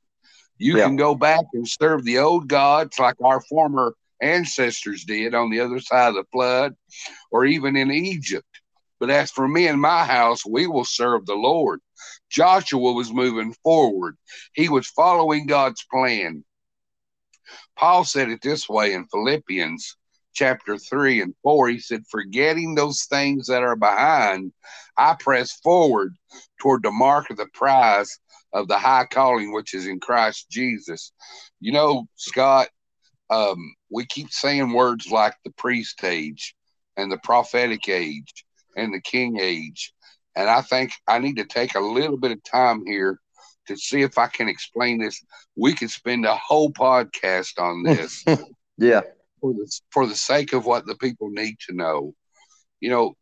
[0.58, 0.86] You yeah.
[0.86, 5.60] can go back and serve the old gods like our former ancestors did on the
[5.60, 6.76] other side of the flood
[7.32, 8.48] or even in Egypt.
[9.00, 11.82] But as for me and my house, we will serve the Lord.
[12.30, 14.18] Joshua was moving forward,
[14.54, 16.44] he was following God's plan.
[17.78, 19.98] Paul said it this way in Philippians
[20.34, 21.70] chapter 3 and 4.
[21.70, 24.54] He said, Forgetting those things that are behind,
[24.98, 26.16] I press forward
[26.60, 28.18] toward the mark of the prize
[28.56, 31.12] of the high calling which is in Christ Jesus.
[31.60, 32.70] You know, Scott,
[33.30, 33.58] um,
[33.92, 36.56] we keep saying words like the priest age
[36.96, 38.46] and the prophetic age
[38.78, 39.94] and the king age.
[40.38, 43.20] And I think I need to take a little bit of time here
[43.68, 45.22] to see if I can explain this.
[45.58, 48.24] We could spend a whole podcast on this.
[48.78, 49.02] yeah.
[49.42, 52.16] For the, for the sake of what the people need to know.
[52.80, 53.16] You know,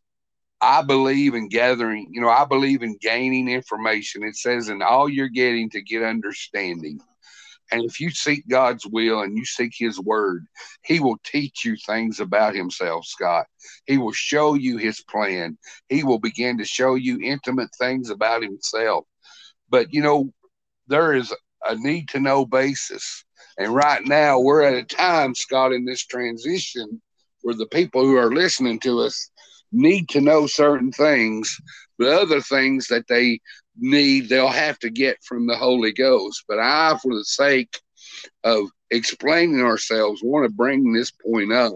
[0.63, 4.23] I believe in gathering, you know, I believe in gaining information.
[4.23, 7.01] It says in all you're getting to get understanding.
[7.73, 10.45] And if you seek God's will and you seek His word,
[10.85, 13.45] He will teach you things about Himself, Scott.
[13.87, 15.57] He will show you His plan.
[15.89, 19.03] He will begin to show you intimate things about Himself.
[19.69, 20.31] But, you know,
[20.87, 21.33] there is
[21.67, 23.25] a need to know basis.
[23.57, 27.01] And right now, we're at a time, Scott, in this transition
[27.41, 29.29] where the people who are listening to us
[29.73, 31.59] need to know certain things,
[31.97, 33.39] but other things that they
[33.77, 36.43] need, they'll have to get from the Holy Ghost.
[36.47, 37.79] But I, for the sake
[38.43, 41.73] of explaining ourselves, want to bring this point up.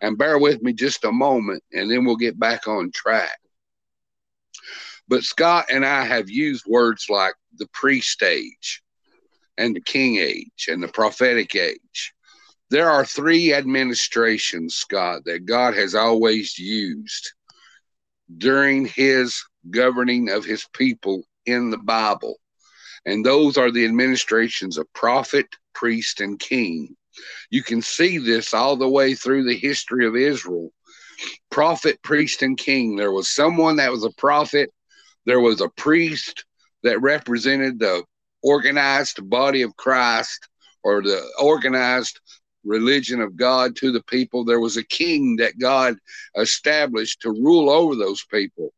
[0.00, 3.38] And bear with me just a moment, and then we'll get back on track.
[5.08, 8.82] But Scott and I have used words like the priest age
[9.56, 12.13] and the king age and the prophetic age
[12.70, 17.32] there are three administrations, Scott, that God has always used
[18.38, 22.38] during his governing of his people in the Bible.
[23.06, 26.96] And those are the administrations of prophet, priest, and king.
[27.50, 30.70] You can see this all the way through the history of Israel.
[31.50, 32.96] Prophet, priest, and king.
[32.96, 34.70] There was someone that was a prophet,
[35.26, 36.44] there was a priest
[36.82, 38.02] that represented the
[38.42, 40.48] organized body of Christ
[40.82, 42.20] or the organized
[42.64, 44.44] religion of God to the people.
[44.44, 45.96] There was a king that God
[46.36, 48.72] established to rule over those people.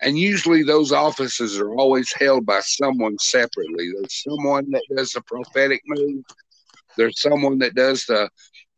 [0.00, 3.90] And usually those offices are always held by someone separately.
[3.94, 6.24] There's someone that does the prophetic move.
[6.96, 8.28] There's someone that does the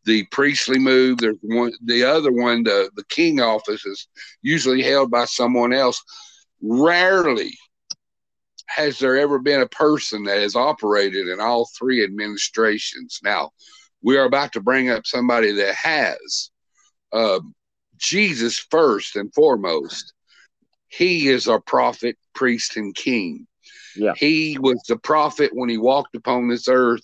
[0.05, 1.19] the priestly move.
[1.19, 4.07] There's one the other one, the, the king office is
[4.43, 6.03] usually held by someone else.
[6.61, 7.57] Rarely
[8.67, 13.21] has there ever been a person that has operated in all three administrations.
[13.23, 13.51] Now,
[14.05, 16.51] we are about to bring up somebody that has
[17.13, 17.41] uh,
[17.97, 20.13] Jesus first and foremost.
[20.89, 23.47] He is our prophet, priest, and king.
[23.97, 24.13] Yeah.
[24.15, 27.03] He was the prophet when he walked upon this earth.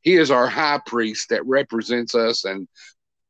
[0.00, 2.66] He is our high priest that represents us and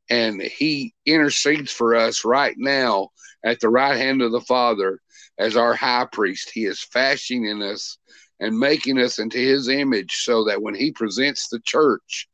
[0.08, 3.10] and he intercedes for us right now
[3.44, 4.98] at the right hand of the Father
[5.38, 6.50] as our high priest.
[6.52, 7.96] He is fashioning us
[8.40, 12.28] and making us into his image so that when he presents the church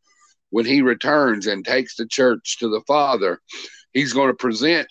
[0.51, 3.41] when he returns and takes the church to the Father,
[3.93, 4.89] he's going to present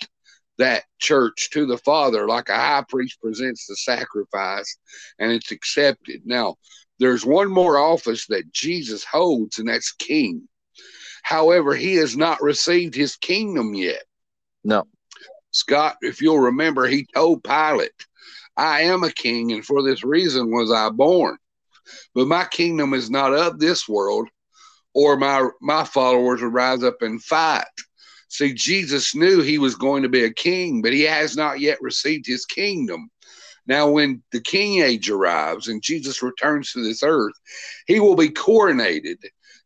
[0.57, 4.77] that church to the Father like a high priest presents the sacrifice
[5.19, 6.21] and it's accepted.
[6.25, 6.55] Now,
[6.99, 10.47] there's one more office that Jesus holds, and that's king.
[11.23, 14.03] However, he has not received his kingdom yet.
[14.63, 14.87] No.
[15.51, 17.91] Scott, if you'll remember, he told Pilate,
[18.55, 21.37] I am a king, and for this reason was I born.
[22.13, 24.29] But my kingdom is not of this world
[24.95, 27.65] or my my followers would rise up and fight.
[28.29, 31.77] See, Jesus knew he was going to be a king, but he has not yet
[31.81, 33.09] received his kingdom.
[33.67, 37.33] Now, when the king age arrives and Jesus returns to this earth,
[37.87, 39.17] he will be coronated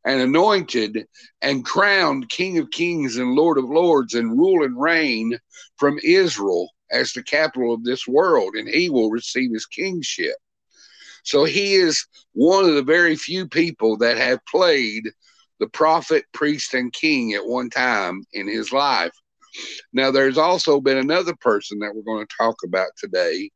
[0.06, 1.06] and anointed
[1.42, 5.38] and crowned King of Kings and Lord of Lords and rule and reign
[5.78, 10.36] from Israel as the capital of this world, and he will receive his kingship.
[11.24, 15.10] So he is one of the very few people that have played
[15.60, 19.12] the prophet, priest, and king at one time in his life.
[19.94, 23.50] Now, there's also been another person that we're going to talk about today,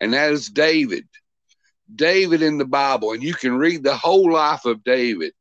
[0.00, 1.06] and that is David.
[1.94, 5.32] David in the Bible, and you can read the whole life of David.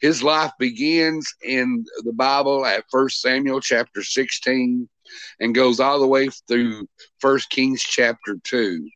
[0.00, 4.88] His life begins in the Bible at First Samuel chapter 16
[5.40, 6.86] and goes all the way through
[7.18, 8.88] First Kings chapter 2.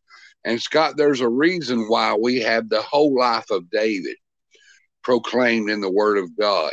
[0.44, 4.16] And Scott, there's a reason why we have the whole life of David
[5.02, 6.72] proclaimed in the Word of God.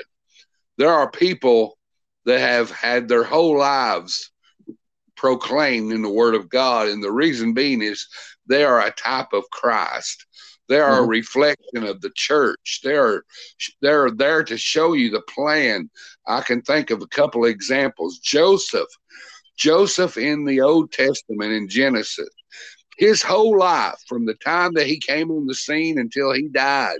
[0.77, 1.77] There are people
[2.25, 4.31] that have had their whole lives
[5.15, 8.07] proclaimed in the Word of God, and the reason being is
[8.47, 10.25] they are a type of Christ.
[10.69, 11.05] They are mm-hmm.
[11.05, 12.81] a reflection of the church.
[12.83, 13.23] They are
[13.81, 15.89] they're there to show you the plan.
[16.27, 18.19] I can think of a couple of examples.
[18.19, 18.89] Joseph,
[19.57, 22.29] Joseph in the Old Testament in Genesis,
[22.97, 26.99] his whole life, from the time that he came on the scene until he died,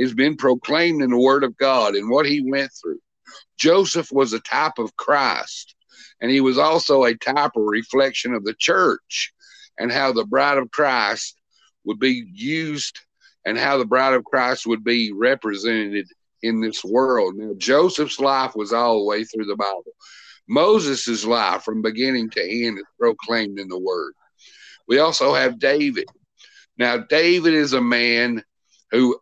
[0.00, 3.00] has been proclaimed in the Word of God and what he went through.
[3.58, 5.74] Joseph was a type of Christ,
[6.20, 9.32] and he was also a type or reflection of the church
[9.78, 11.36] and how the bride of Christ
[11.84, 13.00] would be used
[13.44, 16.06] and how the bride of Christ would be represented
[16.42, 17.34] in this world.
[17.36, 19.92] Now, Joseph's life was all the way through the Bible.
[20.48, 24.14] Moses' life from beginning to end is proclaimed in the Word.
[24.88, 26.08] We also have David.
[26.78, 28.42] Now, David is a man
[28.90, 29.18] who,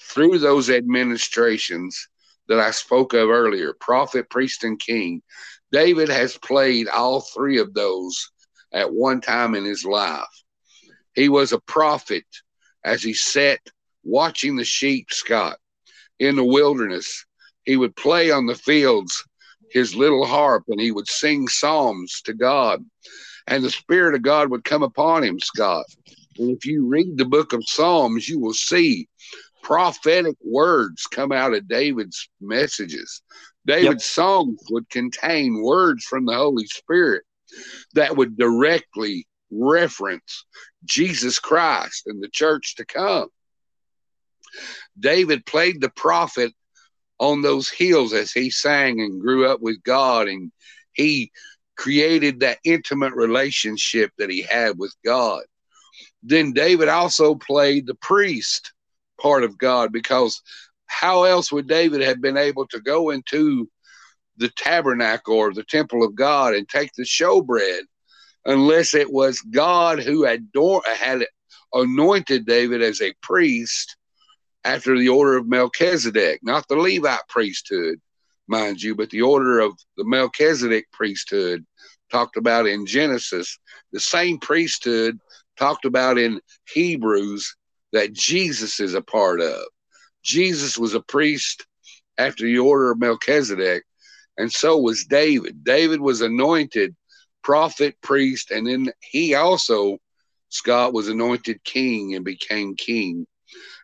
[0.00, 2.08] through those administrations
[2.48, 5.22] that I spoke of earlier prophet, priest, and king
[5.70, 8.30] David has played all three of those
[8.72, 10.26] at one time in his life.
[11.14, 12.24] He was a prophet
[12.84, 13.60] as he sat
[14.02, 15.58] watching the sheep, Scott,
[16.18, 17.26] in the wilderness.
[17.64, 19.24] He would play on the fields
[19.70, 22.82] his little harp and he would sing psalms to God
[23.48, 25.86] and the Spirit of God would come upon him, Scott.
[26.38, 29.08] And if you read the book of Psalms, you will see
[29.62, 33.22] prophetic words come out of David's messages.
[33.66, 34.12] David's yep.
[34.14, 37.24] songs would contain words from the Holy Spirit
[37.94, 40.44] that would directly reference
[40.84, 43.28] Jesus Christ and the church to come.
[45.00, 46.52] David played the prophet
[47.18, 50.52] on those hills as he sang and grew up with God, and
[50.92, 51.32] he
[51.78, 55.42] created that intimate relationship that he had with God.
[56.22, 58.72] Then David also played the priest
[59.20, 60.42] part of God because
[60.86, 63.68] how else would David have been able to go into
[64.36, 67.82] the tabernacle or the temple of God and take the showbread
[68.44, 70.46] unless it was God who had,
[70.96, 71.26] had
[71.72, 73.96] anointed David as a priest
[74.64, 78.00] after the order of Melchizedek, not the Levite priesthood,
[78.48, 81.64] mind you, but the order of the Melchizedek priesthood
[82.10, 83.58] talked about in Genesis,
[83.92, 85.18] the same priesthood
[85.56, 86.40] talked about in
[86.72, 87.54] Hebrews
[87.92, 89.62] that Jesus is a part of.
[90.22, 91.66] Jesus was a priest
[92.18, 93.84] after the order of Melchizedek,
[94.36, 95.64] and so was David.
[95.64, 96.94] David was anointed
[97.42, 99.98] prophet, priest, and then he also,
[100.48, 103.26] Scott, was anointed king and became king.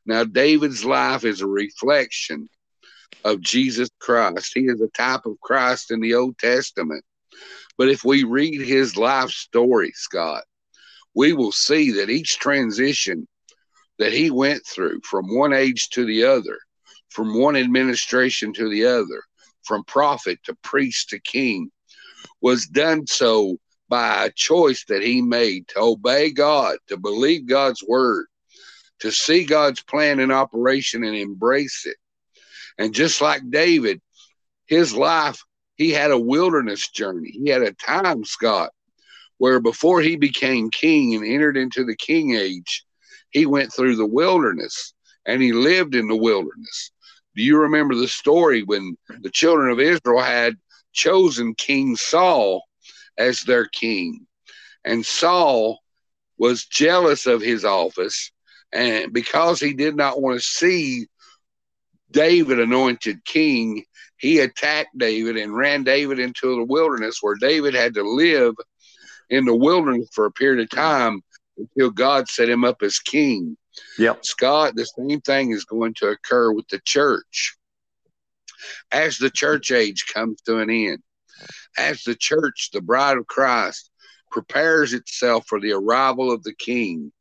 [0.07, 2.49] Now, David's life is a reflection
[3.25, 4.53] of Jesus Christ.
[4.55, 7.05] He is a type of Christ in the Old Testament.
[7.77, 10.45] But if we read his life story, Scott,
[11.15, 13.27] we will see that each transition
[13.99, 16.59] that he went through from one age to the other,
[17.11, 19.23] from one administration to the other,
[19.63, 21.71] from prophet to priest to king,
[22.41, 23.57] was done so
[23.89, 28.27] by a choice that he made to obey God, to believe God's word,
[29.01, 31.97] to see God's plan in operation and embrace it.
[32.79, 34.01] And just like David,
[34.67, 35.43] his life,
[35.77, 37.31] he had a wilderness journey.
[37.31, 38.71] He had a time, Scott,
[39.39, 42.85] where before he became king and entered into the king age,
[43.31, 44.95] he went through the wilderness
[45.27, 46.93] and he lived in the wilderness.
[47.35, 50.57] Do you remember the story when the children of Israel had
[50.93, 52.63] chosen King Saul
[53.19, 54.27] as their king?
[54.85, 55.81] And Saul
[56.39, 58.31] was jealous of his office.
[58.73, 61.07] And because he did not want to see
[62.15, 63.85] David anointed king,
[64.17, 68.55] he attacked David and ran David into the wilderness where David had to live
[69.29, 71.23] in the wilderness for a period of time
[71.59, 73.57] until God set him up as king.
[73.99, 74.25] Yep.
[74.25, 77.57] Scott, the same thing is going to occur with the church.
[78.93, 81.03] As the church age comes to an end,
[81.77, 83.91] as the church, the bride of Christ,
[84.31, 87.13] prepares itself for the arrival of the king,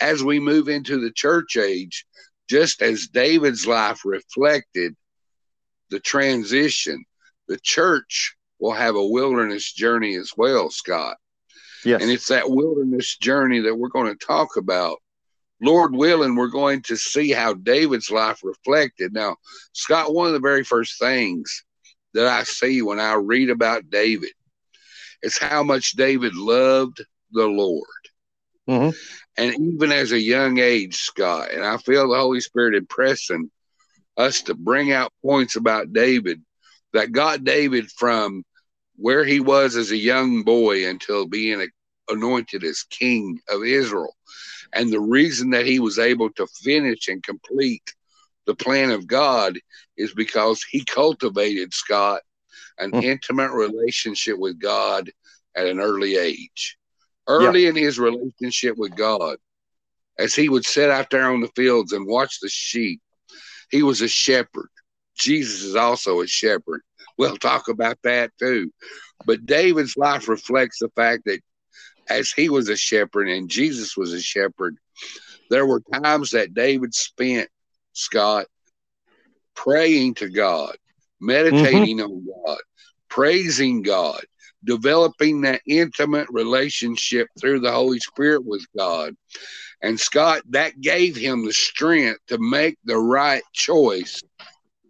[0.00, 2.04] as we move into the church age,
[2.50, 4.96] just as David's life reflected
[5.90, 7.04] the transition,
[7.46, 11.16] the church will have a wilderness journey as well, Scott.
[11.84, 12.02] Yes.
[12.02, 14.98] And it's that wilderness journey that we're going to talk about.
[15.62, 19.12] Lord willing, we're going to see how David's life reflected.
[19.12, 19.36] Now,
[19.72, 21.64] Scott, one of the very first things
[22.14, 24.32] that I see when I read about David
[25.22, 27.86] is how much David loved the Lord.
[28.70, 28.90] Mm-hmm.
[29.36, 33.50] And even as a young age, Scott, and I feel the Holy Spirit impressing
[34.16, 36.42] us to bring out points about David
[36.92, 38.44] that got David from
[38.96, 41.66] where he was as a young boy until being a,
[42.12, 44.14] anointed as king of Israel.
[44.72, 47.94] And the reason that he was able to finish and complete
[48.46, 49.58] the plan of God
[49.96, 52.22] is because he cultivated Scott
[52.78, 53.02] an mm.
[53.02, 55.10] intimate relationship with God
[55.54, 56.76] at an early age.
[57.30, 59.36] Early in his relationship with God,
[60.18, 63.00] as he would sit out there on the fields and watch the sheep,
[63.70, 64.68] he was a shepherd.
[65.16, 66.82] Jesus is also a shepherd.
[67.16, 68.72] We'll talk about that too.
[69.24, 71.40] But David's life reflects the fact that
[72.08, 74.76] as he was a shepherd and Jesus was a shepherd,
[75.50, 77.48] there were times that David spent,
[77.92, 78.46] Scott,
[79.54, 80.76] praying to God,
[81.20, 82.12] meditating mm-hmm.
[82.12, 82.58] on God,
[83.08, 84.24] praising God,
[84.64, 89.14] developing that intimate relationship through the Holy Spirit with God.
[89.82, 94.22] And Scott, that gave him the strength to make the right choice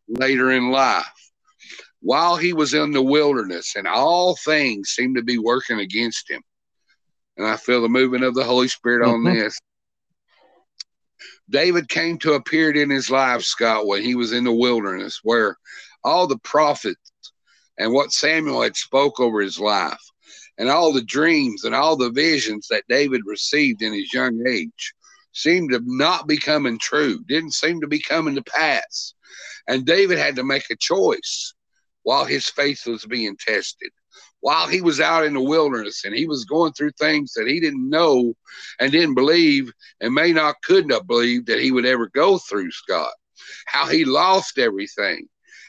[0.08, 1.06] later in life.
[2.00, 6.42] While he was in the wilderness and all things seemed to be working against him.
[7.36, 9.26] And I feel the movement of the Holy Spirit mm-hmm.
[9.26, 9.58] on this.
[11.48, 15.20] David came to a period in his life, Scott, when he was in the wilderness,
[15.22, 15.56] where
[16.04, 16.98] all the prophets
[17.80, 19.98] and what Samuel had spoke over his life,
[20.58, 24.92] and all the dreams and all the visions that David received in his young age
[25.32, 29.14] seemed to not be coming true, didn't seem to be coming to pass.
[29.66, 31.54] And David had to make a choice
[32.02, 33.90] while his faith was being tested,
[34.40, 37.60] while he was out in the wilderness and he was going through things that he
[37.60, 38.34] didn't know
[38.78, 39.72] and didn't believe
[40.02, 43.12] and may not could not believe that he would ever go through, Scott.
[43.64, 45.26] How he lost everything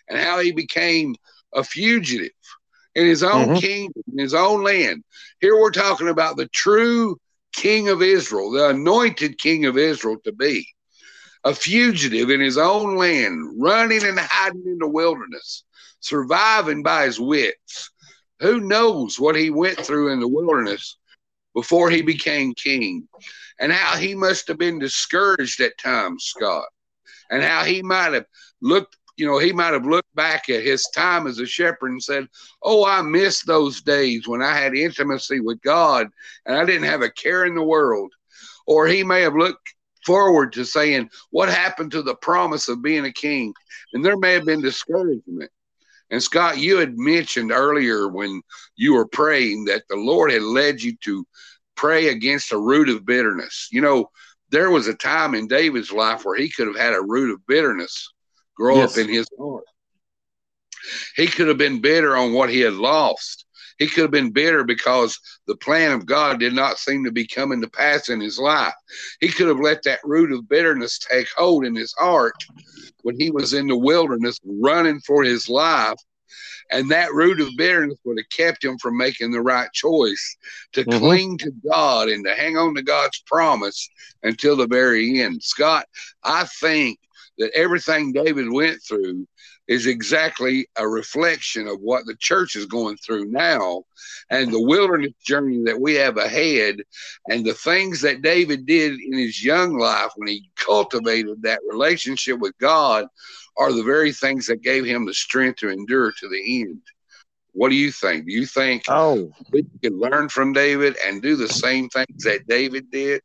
[0.09, 1.15] and how he became
[1.53, 2.31] a fugitive
[2.95, 3.55] in his own mm-hmm.
[3.55, 5.03] kingdom, in his own land.
[5.39, 7.17] Here we're talking about the true
[7.53, 10.67] king of Israel, the anointed king of Israel to be
[11.43, 15.63] a fugitive in his own land, running and hiding in the wilderness,
[15.99, 17.89] surviving by his wits.
[18.41, 20.97] Who knows what he went through in the wilderness
[21.53, 23.07] before he became king,
[23.59, 26.65] and how he must have been discouraged at times, Scott,
[27.29, 28.25] and how he might have
[28.61, 32.01] looked you know, he might have looked back at his time as a shepherd and
[32.01, 32.27] said,
[32.63, 36.07] Oh, I miss those days when I had intimacy with God
[36.47, 38.11] and I didn't have a care in the world.
[38.65, 39.75] Or he may have looked
[40.07, 43.53] forward to saying, What happened to the promise of being a king?
[43.93, 45.51] And there may have been discouragement.
[46.09, 48.41] And Scott, you had mentioned earlier when
[48.75, 51.27] you were praying that the Lord had led you to
[51.75, 53.67] pray against a root of bitterness.
[53.71, 54.09] You know,
[54.49, 57.45] there was a time in David's life where he could have had a root of
[57.45, 58.11] bitterness
[58.61, 58.91] grow yes.
[58.91, 59.63] up in his heart.
[61.15, 63.45] He could have been bitter on what he had lost.
[63.79, 67.25] He could have been bitter because the plan of God did not seem to be
[67.25, 68.73] coming to pass in his life.
[69.19, 72.35] He could have let that root of bitterness take hold in his heart
[73.01, 75.97] when he was in the wilderness running for his life
[76.71, 80.37] and that root of bitterness would have kept him from making the right choice
[80.73, 80.99] to mm-hmm.
[80.99, 83.89] cling to God and to hang on to God's promise
[84.23, 85.43] until the very end.
[85.43, 85.85] Scott,
[86.23, 86.97] I think
[87.41, 89.27] that everything David went through
[89.67, 93.83] is exactly a reflection of what the church is going through now
[94.29, 96.81] and the wilderness journey that we have ahead
[97.29, 102.39] and the things that David did in his young life when he cultivated that relationship
[102.39, 103.05] with God
[103.57, 106.81] are the very things that gave him the strength to endure to the end.
[107.53, 108.25] What do you think?
[108.25, 109.31] Do you think oh.
[109.51, 113.21] we can learn from David and do the same things that David did?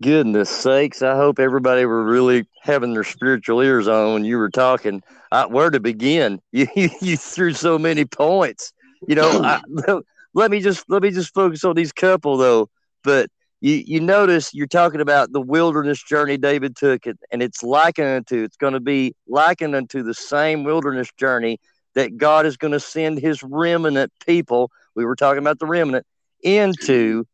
[0.00, 4.50] Goodness sakes, I hope everybody were really having their spiritual ears on when you were
[4.50, 5.02] talking.
[5.32, 6.40] I, where to begin?
[6.52, 8.72] You, you, you threw so many points.
[9.08, 9.60] You know, I,
[10.34, 12.68] let me just let me just focus on these couple though.
[13.02, 13.28] But
[13.60, 18.08] you you notice you're talking about the wilderness journey David took it, and it's likened
[18.08, 21.58] unto it's going to be likened unto the same wilderness journey
[21.94, 24.70] that God is going to send His remnant people.
[24.94, 26.06] We were talking about the remnant
[26.42, 27.24] into,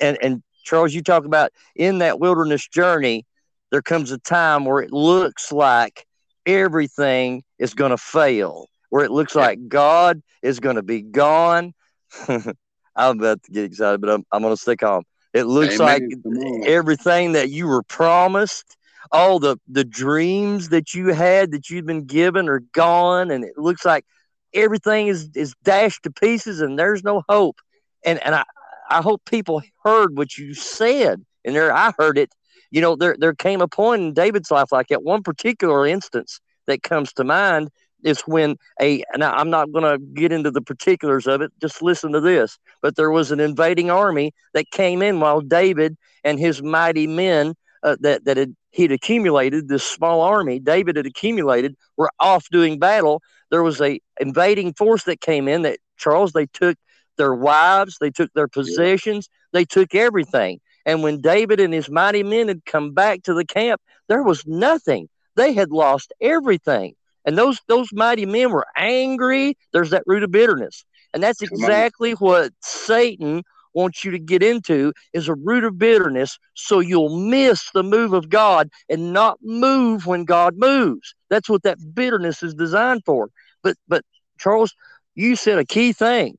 [0.00, 3.24] and and Charles, you talk about in that wilderness journey,
[3.70, 6.06] there comes a time where it looks like
[6.46, 11.74] everything is going to fail, where it looks like God is going to be gone.
[12.28, 15.02] I'm about to get excited, but I'm, I'm going to stick on.
[15.32, 16.10] It looks Amen.
[16.24, 18.76] like everything that you were promised,
[19.10, 23.58] all the the dreams that you had that you've been given are gone, and it
[23.58, 24.04] looks like
[24.54, 27.56] everything is is dashed to pieces, and there's no hope.
[28.04, 28.44] And and I
[28.90, 32.32] I hope people heard what you said, and there I heard it.
[32.70, 36.40] You know, there there came a point in David's life, like at one particular instance
[36.66, 37.70] that comes to mind,
[38.02, 41.52] is when a and I'm not going to get into the particulars of it.
[41.60, 42.58] Just listen to this.
[42.82, 47.54] But there was an invading army that came in while David and his mighty men
[47.82, 52.78] uh, that that had he'd accumulated this small army David had accumulated were off doing
[52.78, 53.22] battle.
[53.50, 56.76] There was a invading force that came in that Charles they took
[57.16, 60.60] their wives, they took their possessions, they took everything.
[60.86, 64.44] And when David and his mighty men had come back to the camp, there was
[64.46, 65.08] nothing.
[65.36, 66.94] They had lost everything.
[67.24, 69.56] And those those mighty men were angry.
[69.72, 70.84] There's that root of bitterness.
[71.14, 73.42] And that's exactly what Satan
[73.74, 78.12] wants you to get into is a root of bitterness so you'll miss the move
[78.12, 81.14] of God and not move when God moves.
[81.28, 83.30] That's what that bitterness is designed for.
[83.62, 84.04] But but
[84.38, 84.74] Charles,
[85.14, 86.36] you said a key thing.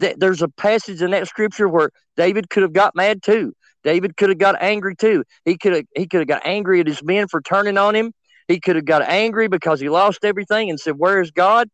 [0.00, 3.54] That there's a passage in that scripture where David could have got mad too.
[3.82, 5.24] David could have got angry too.
[5.44, 8.12] He could have he could have got angry at his men for turning on him.
[8.48, 11.68] He could have got angry because he lost everything and said, Where is God?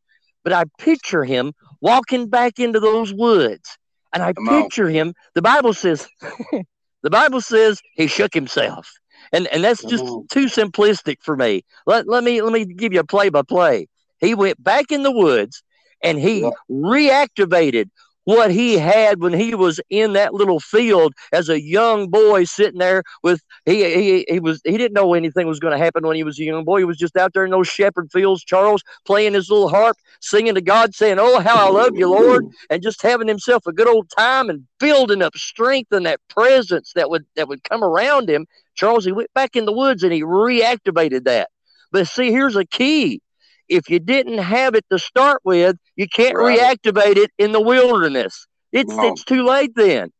[0.44, 3.78] But I picture him walking back into those woods.
[4.12, 4.92] And I Come picture on.
[4.92, 5.14] him.
[5.34, 6.06] The Bible says,
[7.02, 8.90] the Bible says he shook himself.
[9.32, 10.26] And and that's just on.
[10.30, 11.64] too simplistic for me.
[11.86, 13.88] Let, let me let me give you a play by play.
[14.20, 15.62] He went back in the woods
[16.02, 16.50] and he yeah.
[16.70, 17.88] reactivated
[18.26, 22.78] what he had when he was in that little field as a young boy sitting
[22.78, 26.16] there with he he, he was he didn't know anything was going to happen when
[26.16, 26.78] he was a young boy.
[26.78, 30.54] He was just out there in those shepherd fields charles playing his little harp singing
[30.54, 33.88] to god saying oh how i love you lord and just having himself a good
[33.88, 38.28] old time and building up strength and that presence that would that would come around
[38.28, 38.46] him.
[38.74, 41.48] Charles he went back in the woods and he reactivated that.
[41.92, 43.20] But see here's a key
[43.68, 46.58] if you didn't have it to start with, you can't right.
[46.58, 48.46] reactivate it in the wilderness.
[48.72, 50.10] It's it's too late then.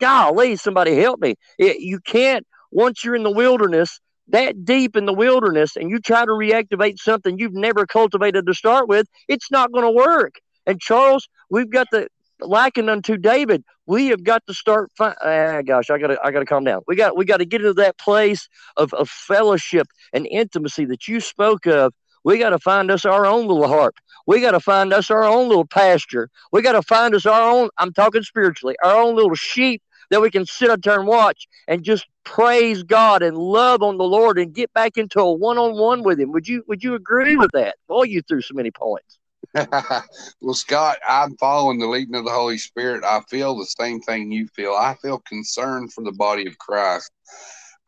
[0.00, 1.34] Golly, somebody help me.
[1.58, 5.98] It, you can't once you're in the wilderness, that deep in the wilderness, and you
[5.98, 10.36] try to reactivate something you've never cultivated to start with, it's not going to work.
[10.66, 12.08] And Charles, we've got the
[12.40, 13.64] likened unto David.
[13.86, 14.90] We have got to start.
[14.96, 16.82] Fi- ah, gosh, I got to, I got to calm down.
[16.86, 21.08] We got, we got to get into that place of, of fellowship and intimacy that
[21.08, 21.92] you spoke of
[22.24, 23.94] we got to find us our own little harp.
[24.26, 26.28] We got to find us our own little pasture.
[26.52, 30.20] We got to find us our own, I'm talking spiritually, our own little sheep that
[30.20, 34.04] we can sit up there and watch and just praise God and love on the
[34.04, 36.32] Lord and get back into a one on one with Him.
[36.32, 37.76] Would you Would you agree with that?
[37.88, 39.18] Boy, you threw so many points.
[39.54, 43.04] well, Scott, I'm following the leading of the Holy Spirit.
[43.04, 44.74] I feel the same thing you feel.
[44.74, 47.10] I feel concerned for the body of Christ.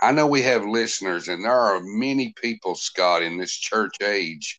[0.02, 4.58] I know we have listeners, and there are many people, Scott, in this church age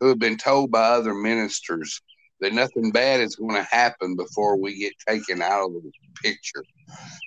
[0.00, 2.00] who have been told by other ministers
[2.40, 6.64] that nothing bad is going to happen before we get taken out of the picture,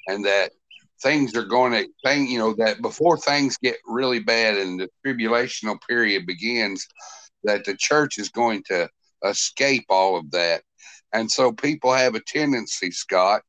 [0.08, 0.52] and that
[1.04, 4.90] things are going to thing you know that before things get really bad and the
[5.06, 6.88] tribulational period begins,
[7.44, 8.90] that the church is going to
[9.26, 10.64] escape all of that,
[11.14, 13.44] and so people have a tendency, Scott,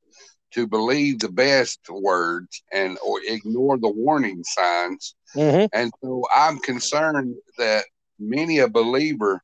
[0.55, 5.15] to believe the best words and or ignore the warning signs.
[5.35, 5.67] Mm-hmm.
[5.73, 7.85] And so I'm concerned that
[8.19, 9.43] many a believer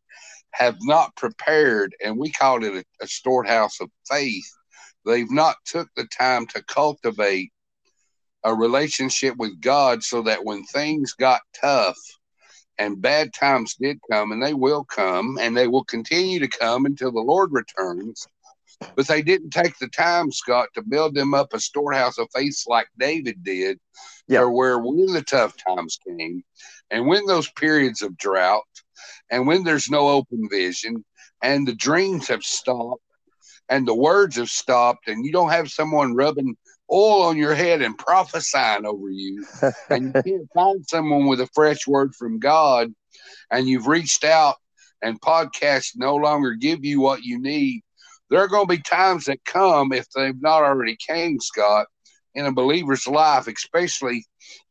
[0.52, 4.48] have not prepared, and we call it a, a storehouse of faith.
[5.04, 7.50] They've not took the time to cultivate
[8.44, 11.98] a relationship with God so that when things got tough
[12.78, 16.86] and bad times did come, and they will come, and they will continue to come
[16.86, 18.26] until the Lord returns,
[18.97, 22.62] but they didn't take the time, Scott, to build them up a storehouse of faith
[22.66, 23.78] like David did,
[24.28, 24.45] yeah.
[24.45, 26.43] where when the tough times came,
[26.91, 28.62] and when those periods of drought,
[29.31, 31.05] and when there's no open vision,
[31.43, 33.03] and the dreams have stopped,
[33.68, 36.57] and the words have stopped, and you don't have someone rubbing
[36.91, 39.45] oil on your head and prophesying over you,
[39.91, 42.93] and you can't find someone with a fresh word from God,
[43.51, 44.57] and you've reached out,
[45.03, 47.83] and podcasts no longer give you what you need
[48.31, 51.87] there are going to be times that come if they've not already came, Scott,
[52.35, 54.24] in a believer's life, especially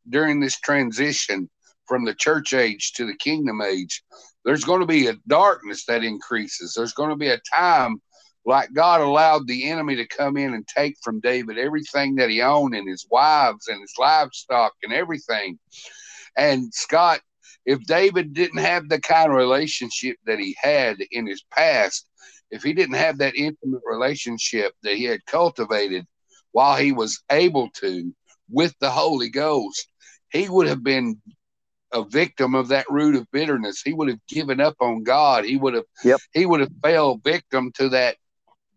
[0.10, 1.50] during this transition
[1.86, 4.04] from the church age to the kingdom age.
[4.46, 6.74] There's going to be a darkness that increases.
[6.74, 8.02] There's going to be a time
[8.46, 12.42] like God allowed the enemy to come in and take from David everything that he
[12.42, 15.60] owned and his wives and his livestock and everything.
[16.38, 17.20] And Scott,
[17.66, 22.09] if David didn't have the kind of relationship that he had in his past,
[22.52, 26.06] if he didn't have that intimate relationship that he had cultivated
[26.52, 28.14] while he was able to
[28.50, 29.88] with the Holy Ghost,
[30.32, 31.22] he would have been
[31.92, 33.82] a victim of that root of bitterness.
[33.82, 35.46] He would have given up on God.
[35.46, 36.20] He would have yep.
[36.34, 38.18] he would have fell victim to that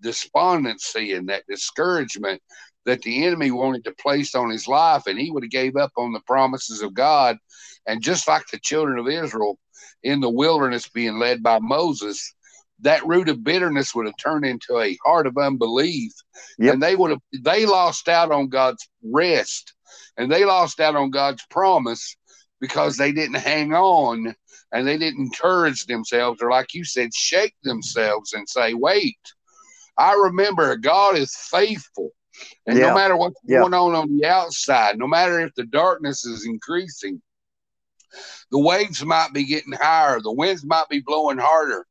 [0.01, 2.43] despondency and that discouragement
[2.85, 5.93] that the enemy wanted to place on his life and he would have gave up
[5.97, 7.39] on the promises of God
[7.87, 9.59] and just like the children of Israel
[10.03, 12.35] in the wilderness being led by Moses
[12.83, 16.13] that root of bitterness would have turned into a heart of unbelief.
[16.59, 16.75] Yep.
[16.75, 19.75] and they would have they lost out on god's rest.
[20.17, 22.17] And they lost out on god's promise
[22.61, 24.35] because they didn't hang on
[24.73, 29.19] and they didn't encourage themselves or like you said shake themselves and say wait
[29.99, 32.11] i remember god is faithful.
[32.67, 36.47] And no matter what's going on on the outside no matter if the darkness is
[36.47, 37.21] increasing
[38.51, 41.87] the waves might be getting higher the winds might be blowing harder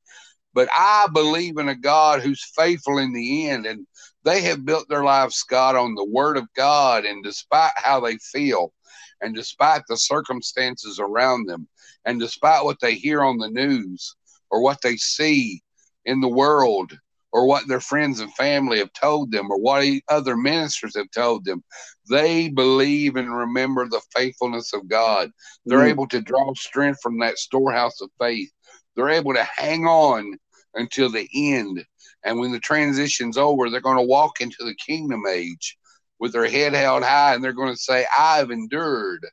[0.54, 3.66] but I believe in a God who's faithful in the end.
[3.66, 3.86] And
[4.24, 7.06] they have built their lives, Scott, on the word of God.
[7.06, 8.74] And despite how they feel,
[9.22, 11.68] and despite the circumstances around them,
[12.06, 14.16] and despite what they hear on the news
[14.50, 15.62] or what they see
[16.06, 16.92] in the world,
[17.34, 21.46] or what their friends and family have told them, or what other ministers have told
[21.46, 21.64] them,
[22.10, 25.32] they believe and remember the faithfulness of God.
[25.66, 25.90] They're mm.
[25.90, 28.52] able to draw strength from that storehouse of faith
[28.96, 30.38] they're able to hang on
[30.76, 31.86] until the end.
[32.24, 35.78] And when the transition's over, they're going to walk into the kingdom age
[36.20, 39.26] with their head held high and they're going to say, I've endured.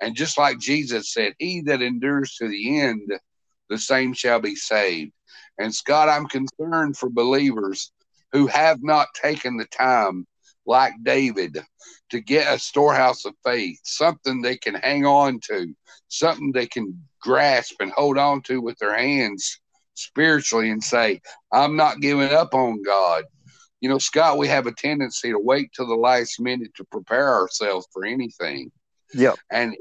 [0.00, 3.10] And just like Jesus said, He that endures to the end,
[3.68, 5.12] the same shall be saved.
[5.58, 7.92] And Scott, I'm concerned for believers
[8.32, 10.26] who have not taken the time,
[10.66, 11.58] like David,
[12.10, 15.74] to get a storehouse of faith, something they can hang on to,
[16.08, 19.60] something they can grasp and hold on to with their hands
[19.94, 21.20] spiritually and say,
[21.52, 23.24] I'm not giving up on God.
[23.80, 27.34] You know, Scott, we have a tendency to wait till the last minute to prepare
[27.34, 28.70] ourselves for anything.
[29.12, 29.34] Yeah.
[29.50, 29.74] And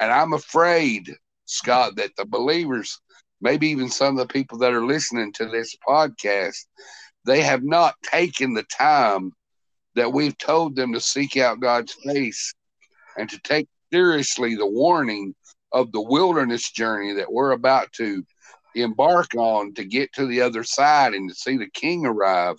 [0.00, 1.14] and I'm afraid,
[1.46, 3.00] Scott, that the believers,
[3.40, 6.66] maybe even some of the people that are listening to this podcast,
[7.24, 9.32] they have not taken the time
[9.94, 12.52] that we've told them to seek out God's face
[13.16, 15.34] and to take seriously the warning
[15.72, 18.24] of the wilderness journey that we're about to
[18.74, 22.56] embark on to get to the other side and to see the king arrive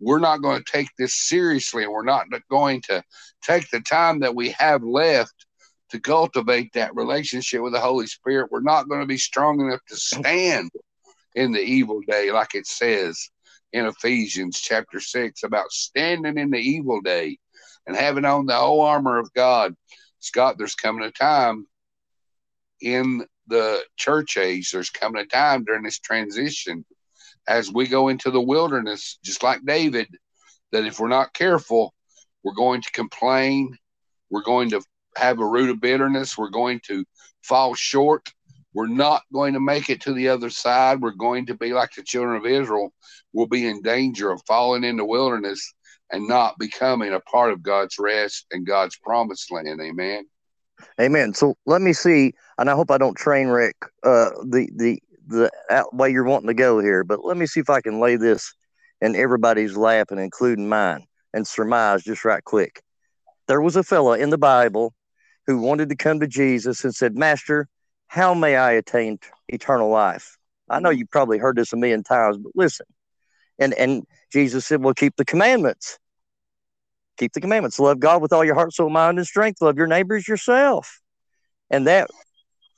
[0.00, 3.02] we're not going to take this seriously and we're not going to
[3.42, 5.46] take the time that we have left
[5.90, 9.80] to cultivate that relationship with the holy spirit we're not going to be strong enough
[9.88, 10.70] to stand
[11.34, 13.30] in the evil day like it says
[13.72, 17.38] in ephesians chapter 6 about standing in the evil day
[17.86, 19.74] and having on the whole armor of God.
[20.18, 21.66] Scott, there's coming a time
[22.80, 26.84] in the church age, there's coming a time during this transition
[27.48, 30.08] as we go into the wilderness, just like David,
[30.72, 31.94] that if we're not careful,
[32.42, 33.76] we're going to complain,
[34.30, 34.82] we're going to
[35.16, 37.04] have a root of bitterness, we're going to
[37.42, 38.28] fall short,
[38.76, 41.00] we're not going to make it to the other side.
[41.00, 42.92] We're going to be like the children of Israel.
[43.32, 45.72] We'll be in danger of falling in the wilderness
[46.12, 49.80] and not becoming a part of God's rest and God's promised land.
[49.80, 50.26] Amen.
[51.00, 51.34] Amen.
[51.34, 55.50] So let me see, and I hope I don't train wreck uh, the the the
[55.70, 58.16] out way you're wanting to go here, but let me see if I can lay
[58.16, 58.54] this
[59.00, 61.04] in everybody's lap and including mine
[61.34, 62.82] and surmise just right quick.
[63.48, 64.94] There was a fellow in the Bible
[65.46, 67.68] who wanted to come to Jesus and said, Master,
[68.08, 69.18] how may I attain
[69.48, 70.36] eternal life?
[70.68, 72.86] I know you probably heard this a million times, but listen.
[73.58, 75.98] And and Jesus said, Well, keep the commandments.
[77.16, 77.78] Keep the commandments.
[77.78, 79.62] Love God with all your heart, soul, mind, and strength.
[79.62, 81.00] Love your neighbors yourself.
[81.70, 82.10] And that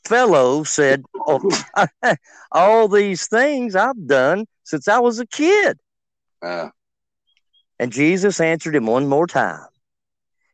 [0.07, 1.41] fellow said, Oh,
[2.53, 5.79] all these things I've done since I was a kid.
[6.43, 6.71] Uh.
[7.79, 9.67] And Jesus answered him one more time.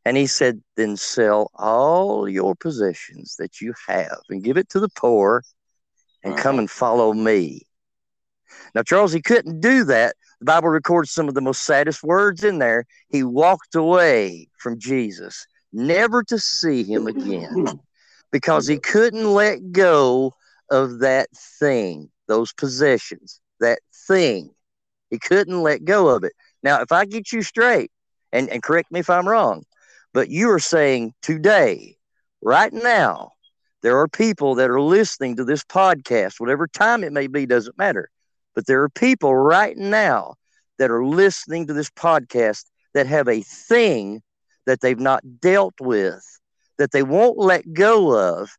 [0.05, 4.81] And he said, Then sell all your possessions that you have and give it to
[4.81, 5.43] the poor
[6.23, 6.43] and uh-huh.
[6.43, 7.63] come and follow me.
[8.75, 10.17] Now, Charles, he couldn't do that.
[10.41, 12.87] The Bible records some of the most saddest words in there.
[13.09, 17.81] He walked away from Jesus, never to see him again,
[18.33, 20.35] because he couldn't let go
[20.71, 21.29] of that
[21.61, 23.79] thing, those possessions, that
[24.09, 24.51] thing.
[25.11, 26.33] He couldn't let go of it.
[26.63, 27.91] Now, if I get you straight,
[28.33, 29.65] and, and correct me if I'm wrong,
[30.13, 31.97] but you are saying today,
[32.43, 33.31] right now,
[33.83, 37.79] there are people that are listening to this podcast, whatever time it may be, doesn't
[37.79, 38.11] matter.
[38.55, 40.35] But there are people right now
[40.79, 44.23] that are listening to this podcast that have a thing
[44.67, 46.25] that they've not dealt with,
[46.79, 48.51] that they won't let go of,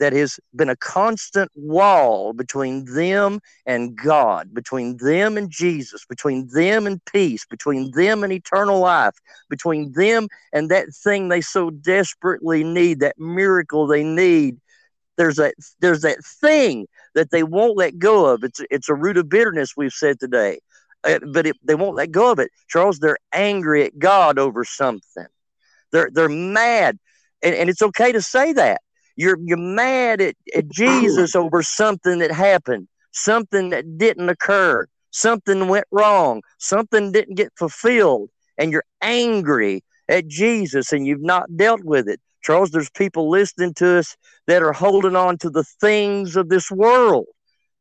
[0.00, 6.48] that has been a constant wall between them and God, between them and Jesus, between
[6.52, 9.14] them and peace, between them and eternal life,
[9.48, 14.58] between them and that thing they so desperately need, that miracle they need.
[15.16, 18.44] There's that there's that thing that they won't let go of.
[18.44, 20.60] It's it's a root of bitterness we've said today,
[21.04, 22.50] uh, but it, they won't let go of it.
[22.68, 25.26] Charles, they're angry at God over something.
[25.92, 26.98] They're they're mad,
[27.42, 28.80] and, and it's okay to say that
[29.16, 35.68] you're you're mad at, at Jesus over something that happened, something that didn't occur, something
[35.68, 41.84] went wrong, something didn't get fulfilled, and you're angry at Jesus and you've not dealt
[41.84, 42.20] with it.
[42.44, 44.16] Charles, there's people listening to us
[44.46, 47.24] that are holding on to the things of this world.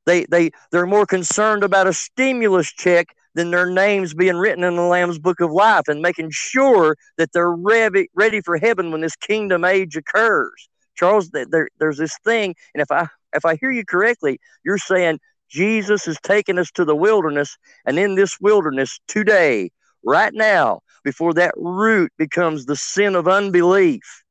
[0.06, 4.76] They they they're more concerned about a stimulus check than their names being written in
[4.76, 9.02] the Lamb's Book of Life and making sure that they're ready, ready for heaven when
[9.02, 10.70] this kingdom age occurs.
[10.96, 15.20] Charles, there, there's this thing, and if I if I hear you correctly, you're saying
[15.50, 19.72] Jesus is taking us to the wilderness, and in this wilderness today,
[20.06, 24.23] right now, before that root becomes the sin of unbelief,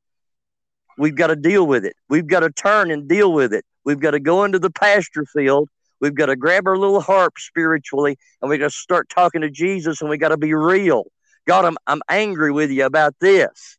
[0.97, 1.95] we've got to deal with it.
[2.09, 3.65] We've got to turn and deal with it.
[3.85, 5.69] We've got to go into the pasture field.
[5.99, 9.49] We've got to grab our little harp spiritually, and we got to start talking to
[9.49, 11.05] Jesus, and we got to be real.
[11.47, 13.77] God, I'm, I'm angry with you about this.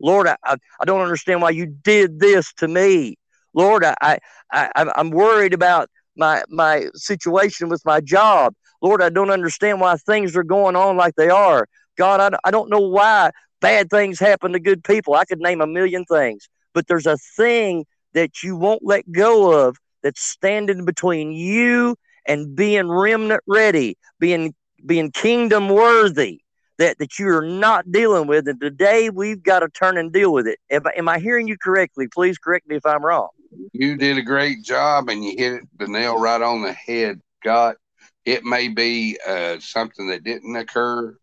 [0.00, 3.16] Lord, I, I don't understand why you did this to me.
[3.54, 4.18] Lord, I, I,
[4.52, 8.54] I, I'm worried about my, my situation with my job.
[8.82, 11.66] Lord, I don't understand why things are going on like they are.
[11.96, 13.30] God, I, I don't know why
[13.66, 15.14] bad things happen to good people.
[15.14, 19.66] I could name a million things, but there's a thing that you won't let go
[19.66, 21.96] of that's standing between you
[22.26, 24.54] and being remnant ready, being
[24.84, 26.40] being kingdom worthy
[26.78, 28.46] that, that you're not dealing with.
[28.46, 30.58] And today we've got to turn and deal with it.
[30.70, 32.06] Am, am I hearing you correctly?
[32.12, 33.30] Please correct me if I'm wrong.
[33.72, 37.76] You did a great job and you hit the nail right on the head, Scott.
[38.24, 41.16] It may be uh, something that didn't occur,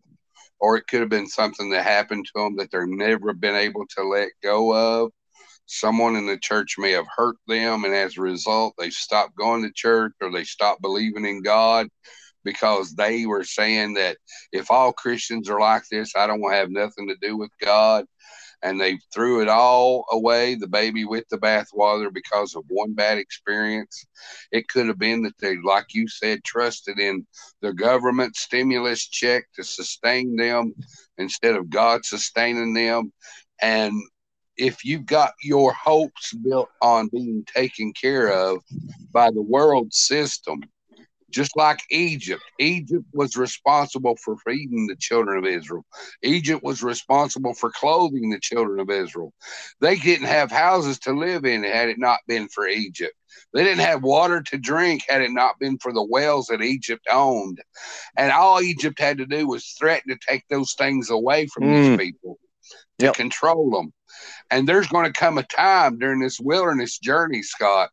[0.64, 3.86] or it could have been something that happened to them that they've never been able
[3.96, 5.12] to let go of.
[5.66, 9.62] Someone in the church may have hurt them, and as a result, they stopped going
[9.64, 11.88] to church or they stopped believing in God
[12.44, 14.16] because they were saying that
[14.52, 17.50] if all Christians are like this, I don't want to have nothing to do with
[17.62, 18.06] God.
[18.64, 23.18] And they threw it all away, the baby with the bathwater, because of one bad
[23.18, 24.06] experience.
[24.52, 27.26] It could have been that they, like you said, trusted in
[27.60, 30.74] the government stimulus check to sustain them
[31.18, 33.12] instead of God sustaining them.
[33.60, 33.92] And
[34.56, 38.58] if you've got your hopes built on being taken care of
[39.12, 40.60] by the world system,
[41.34, 42.42] just like Egypt.
[42.58, 45.84] Egypt was responsible for feeding the children of Israel.
[46.22, 49.32] Egypt was responsible for clothing the children of Israel.
[49.80, 53.14] They didn't have houses to live in had it not been for Egypt.
[53.52, 57.04] They didn't have water to drink had it not been for the wells that Egypt
[57.10, 57.60] owned.
[58.16, 61.98] And all Egypt had to do was threaten to take those things away from mm.
[61.98, 62.38] these people
[63.00, 63.14] to yep.
[63.14, 63.92] control them.
[64.50, 67.90] And there's going to come a time during this wilderness journey, Scott,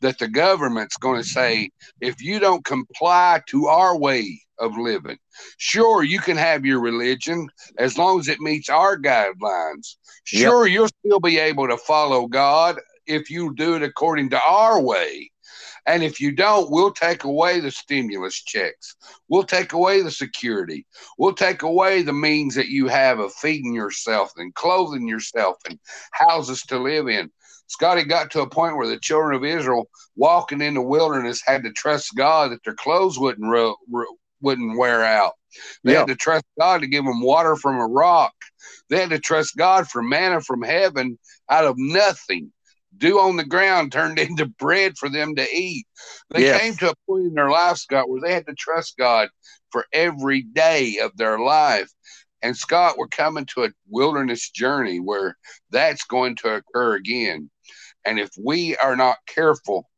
[0.00, 1.70] that the government's going to say,
[2.00, 5.18] if you don't comply to our way of living,
[5.58, 9.96] sure, you can have your religion as long as it meets our guidelines.
[10.24, 10.74] Sure, yep.
[10.74, 15.30] you'll still be able to follow God if you do it according to our way.
[15.86, 18.96] And if you don't, we'll take away the stimulus checks.
[19.28, 20.84] We'll take away the security.
[21.16, 25.78] We'll take away the means that you have of feeding yourself and clothing yourself and
[26.10, 27.30] houses to live in.
[27.68, 31.64] Scotty got to a point where the children of Israel walking in the wilderness had
[31.64, 35.32] to trust God that their clothes wouldn't ro- ro- wouldn't wear out.
[35.84, 36.00] They yep.
[36.00, 38.34] had to trust God to give them water from a rock.
[38.88, 42.52] They had to trust God for manna from heaven out of nothing.
[42.96, 45.86] Dew on the ground turned into bread for them to eat.
[46.30, 46.60] They yes.
[46.60, 49.28] came to a point in their life, Scott, where they had to trust God
[49.70, 51.90] for every day of their life.
[52.42, 55.36] And Scott, we're coming to a wilderness journey where
[55.70, 57.50] that's going to occur again.
[58.06, 59.88] And if we are not careful,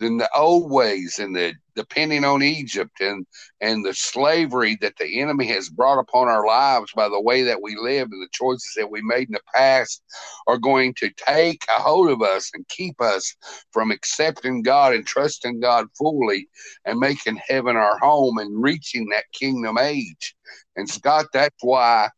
[0.00, 3.26] then the old ways and the depending on Egypt and
[3.60, 7.60] and the slavery that the enemy has brought upon our lives by the way that
[7.62, 10.02] we live and the choices that we made in the past
[10.46, 13.34] are going to take a hold of us and keep us
[13.72, 16.48] from accepting God and trusting God fully
[16.84, 20.34] and making heaven our home and reaching that kingdom age.
[20.76, 22.08] And Scott, that's why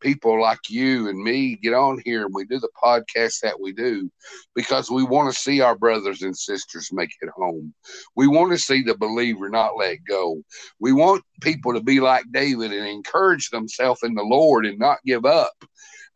[0.00, 3.72] people like you and me get on here and we do the podcast that we
[3.72, 4.10] do
[4.54, 7.74] because we want to see our brothers and sisters make it home.
[8.16, 10.42] We want to see the believer not let go.
[10.80, 14.98] We want people to be like David and encourage themselves in the Lord and not
[15.04, 15.52] give up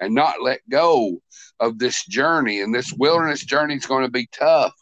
[0.01, 1.21] and not let go
[1.61, 2.61] of this journey.
[2.61, 4.75] And this wilderness journey is going to be tough.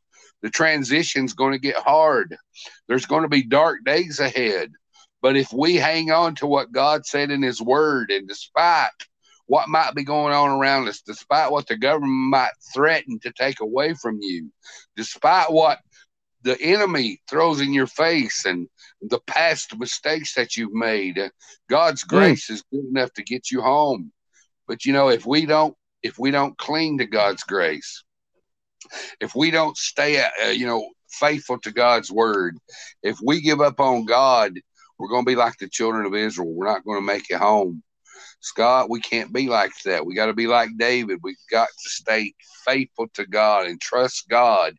[0.43, 2.35] The transition is going to get hard.
[2.89, 4.73] There's going to be dark days ahead.
[5.23, 8.89] But if we hang on to what God said in His Word, and despite
[9.47, 13.61] what might be going on around us, despite what the government might threaten to take
[13.61, 14.51] away from you,
[14.97, 15.81] despite what
[16.43, 18.69] the enemy throws in your face and
[19.03, 21.21] the past mistakes that you've made,
[21.69, 22.55] God's grace mm.
[22.55, 24.13] is good enough to get you home.
[24.67, 28.05] But you know, if we don't, if we don't cling to God's grace,
[29.21, 32.57] if we don't stay, uh, you know, faithful to God's word,
[33.03, 34.59] if we give up on God
[35.01, 36.53] we're going to be like the children of Israel.
[36.53, 37.83] We're not going to make it home.
[38.41, 40.05] Scott, we can't be like that.
[40.05, 41.21] We got to be like David.
[41.23, 42.35] We've got to stay
[42.67, 44.75] faithful to God and trust God,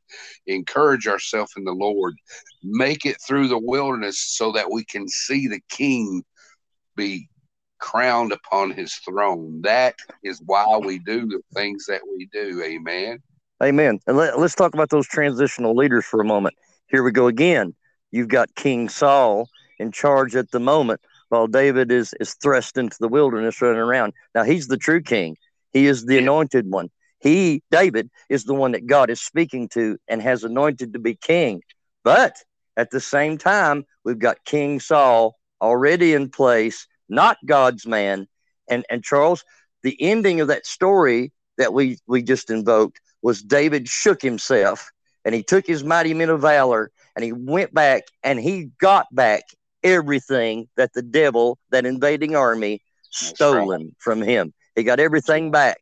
[0.48, 2.16] encourage ourselves in the Lord,
[2.64, 6.24] make it through the wilderness so that we can see the King
[6.96, 7.28] be
[7.80, 9.62] crowned upon his throne.
[9.64, 12.62] That is why we do the things that we do.
[12.64, 13.20] Amen.
[13.64, 14.00] Amen.
[14.08, 16.56] And let, us talk about those transitional leaders for a moment.
[16.90, 17.74] Here we go again.
[18.12, 19.48] You've got King Saul
[19.82, 24.14] in charge at the moment while David is is thrust into the wilderness running around.
[24.36, 25.38] Now he's the true king.
[25.74, 26.90] He is the anointed one.
[27.20, 31.16] He, David, is the one that God is speaking to and has anointed to be
[31.16, 31.62] king.
[32.04, 32.36] But
[32.76, 38.28] at the same time, we've got King Saul already in place, not God's man.
[38.70, 39.44] And and Charles,
[39.84, 44.92] the ending of that story that we we just invoked was David shook himself
[45.24, 49.06] and he took his mighty men of valor and he went back and he got
[49.14, 49.44] back
[49.84, 53.94] everything that the devil, that invading army, stolen right.
[54.00, 54.54] from him.
[54.76, 55.80] He got everything back.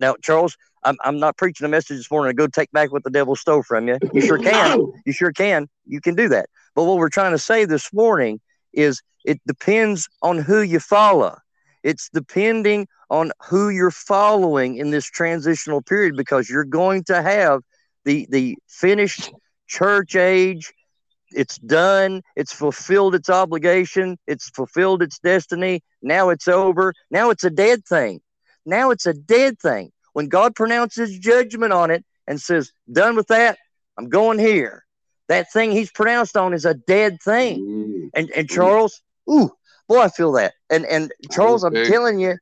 [0.00, 3.04] Now, Charles, I'm, I'm not preaching a message this morning to go take back what
[3.04, 3.98] the devil stole from you.
[4.12, 4.92] You sure can.
[5.06, 5.68] You sure can.
[5.86, 6.46] You can do that.
[6.74, 8.40] But what we're trying to say this morning
[8.72, 11.36] is it depends on who you follow.
[11.82, 17.60] It's depending on who you're following in this transitional period because you're going to have
[18.04, 19.32] the the finished
[19.66, 20.72] church age
[21.34, 22.22] it's done.
[22.36, 24.18] It's fulfilled its obligation.
[24.26, 25.82] It's fulfilled its destiny.
[26.02, 26.94] Now it's over.
[27.10, 28.20] Now it's a dead thing.
[28.64, 29.92] Now it's a dead thing.
[30.12, 33.58] When God pronounces judgment on it and says, done with that,
[33.98, 34.84] I'm going here.
[35.28, 37.60] That thing he's pronounced on is a dead thing.
[37.60, 38.10] Mm.
[38.14, 39.50] And and Charles, ooh,
[39.88, 40.54] boy, I feel that.
[40.68, 42.36] And and Charles, I'm telling you,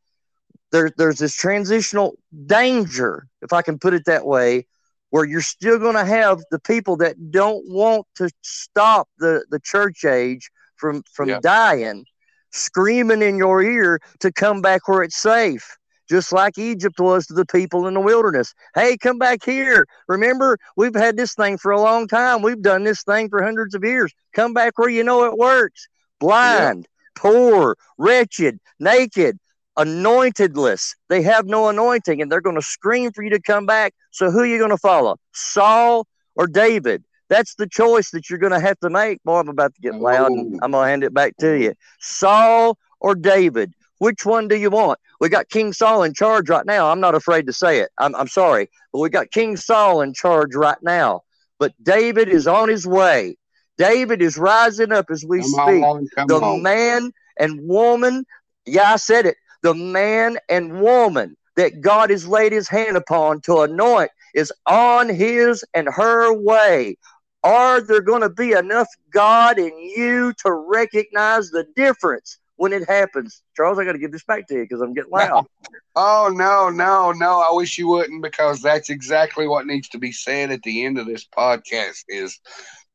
[0.73, 2.15] there, there's this transitional
[2.47, 4.67] danger, if I can put it that way,
[5.11, 9.61] where you're still going to have the people that don't want to stop the, the
[9.61, 12.05] church age from, from dying,
[12.53, 15.77] screaming in your ear to come back where it's safe,
[16.09, 18.55] just like Egypt was to the people in the wilderness.
[18.75, 19.87] Hey, come back here.
[20.09, 22.43] Remember, we've had this thing for a long time.
[22.43, 24.13] We've done this thing for hundreds of years.
[24.35, 25.89] Come back where you know it works.
[26.19, 27.21] Blind, yeah.
[27.23, 29.39] poor, wretched, naked,
[29.81, 30.95] anointedless.
[31.09, 33.95] They have no anointing and they're going to scream for you to come back.
[34.11, 35.17] So who are you going to follow?
[35.33, 36.07] Saul
[36.37, 37.05] or David?
[37.29, 39.23] That's the choice that you're going to have to make.
[39.23, 41.75] Boy, I'm about to get loud and I'm going to hand it back to you.
[42.01, 43.73] Saul or David?
[43.99, 44.99] Which one do you want?
[45.21, 46.91] We got King Saul in charge right now.
[46.91, 47.91] I'm not afraid to say it.
[47.99, 51.21] I'm, I'm sorry, but we got King Saul in charge right now.
[51.59, 53.37] But David is on his way.
[53.77, 55.85] David is rising up as we come speak.
[55.85, 56.63] On, the on.
[56.63, 58.25] man and woman,
[58.67, 59.37] yeah, I said it.
[59.63, 65.09] The man and woman that God has laid his hand upon to anoint is on
[65.09, 66.97] his and her way.
[67.43, 72.87] Are there going to be enough God in you to recognize the difference when it
[72.87, 73.43] happens.
[73.57, 75.47] Charles, I got to give this back to you because I'm getting loud.
[75.97, 77.41] oh, no, no, no.
[77.41, 80.99] I wish you wouldn't because that's exactly what needs to be said at the end
[80.99, 82.39] of this podcast is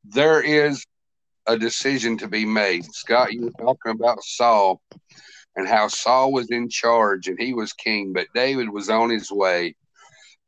[0.04, 0.86] there is
[1.48, 2.86] a decision to be made.
[2.94, 4.84] Scott, you were talking about Saul
[5.56, 9.32] and how Saul was in charge and he was king, but David was on his
[9.32, 9.76] way.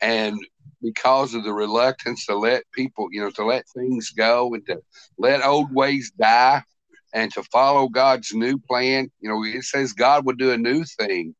[0.02, 0.40] And
[0.82, 4.82] because of the reluctance to let people, you know, to let things go and to
[5.18, 6.62] let old ways die,
[7.14, 9.10] and to follow God's new plan.
[9.20, 11.36] You know, it says God will do a new thing,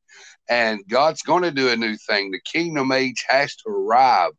[0.50, 2.32] and God's going to do a new thing.
[2.32, 4.32] The kingdom age has to arrive.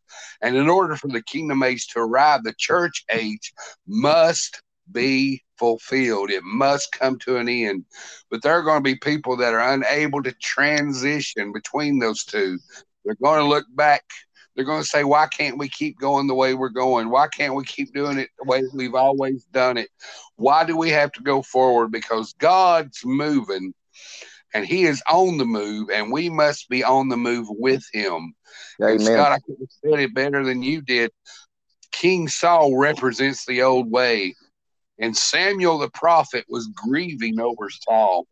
[0.42, 3.52] And in order for the kingdom age to arrive, the church age
[3.86, 6.30] must be fulfilled.
[6.30, 7.84] It must come to an end.
[8.30, 12.58] But there are going to be people that are unable to transition between those two.
[13.04, 14.04] They're going to look back
[14.58, 17.10] they're going to say, why can't we keep going the way we're going?
[17.10, 19.88] Why can't we keep doing it the way we've always done it?
[20.34, 21.92] Why do we have to go forward?
[21.92, 23.72] Because God's moving
[24.52, 28.34] and he is on the move and we must be on the move with him.
[28.82, 28.90] Amen.
[28.90, 31.12] And Scott, I could have said it better than you did.
[31.92, 34.34] King Saul represents the old way,
[34.98, 38.26] and Samuel the prophet was grieving over Saul.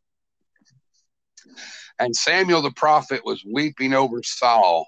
[1.99, 4.87] And Samuel the prophet was weeping over Saul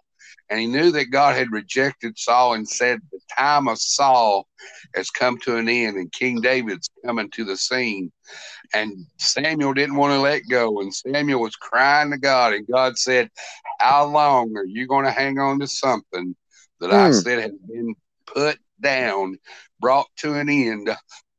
[0.50, 4.46] and he knew that God had rejected Saul and said, The time of Saul
[4.94, 8.10] has come to an end, and King David's coming to the scene.
[8.72, 12.98] And Samuel didn't want to let go, and Samuel was crying to God, and God
[12.98, 13.30] said,
[13.78, 16.34] How long are you going to hang on to something
[16.80, 17.12] that I hmm.
[17.12, 17.94] said has been
[18.26, 19.38] put down,
[19.80, 20.88] brought to an end?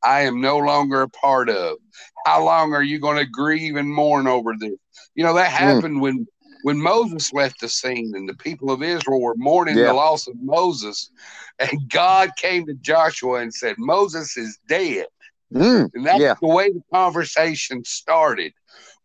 [0.03, 1.77] I am no longer a part of.
[2.25, 4.77] How long are you going to grieve and mourn over this?
[5.15, 5.57] You know, that hmm.
[5.57, 6.01] happened mm.
[6.01, 6.27] when
[6.63, 9.85] when Moses left the scene and the people of Israel were mourning yeah.
[9.85, 11.09] the loss of Moses,
[11.57, 15.07] and God came to Joshua and said, Moses is dead.
[15.53, 16.35] Mm, and that's yeah.
[16.41, 18.53] the way the conversation started.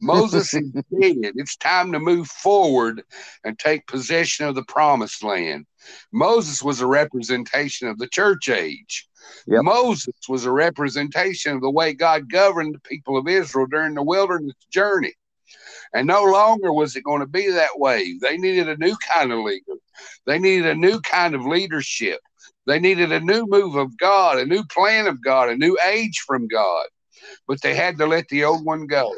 [0.00, 0.84] Moses is dead.
[1.36, 3.02] It's time to move forward
[3.44, 5.66] and take possession of the promised land.
[6.12, 9.08] Moses was a representation of the church age.
[9.46, 9.62] Yep.
[9.62, 14.02] Moses was a representation of the way God governed the people of Israel during the
[14.02, 15.12] wilderness journey.
[15.92, 18.16] And no longer was it going to be that way.
[18.20, 19.74] They needed a new kind of leader.
[20.26, 22.20] They needed a new kind of leadership.
[22.66, 26.24] They needed a new move of God, a new plan of God, a new age
[26.26, 26.86] from God.
[27.46, 29.12] But they had to let the old one go.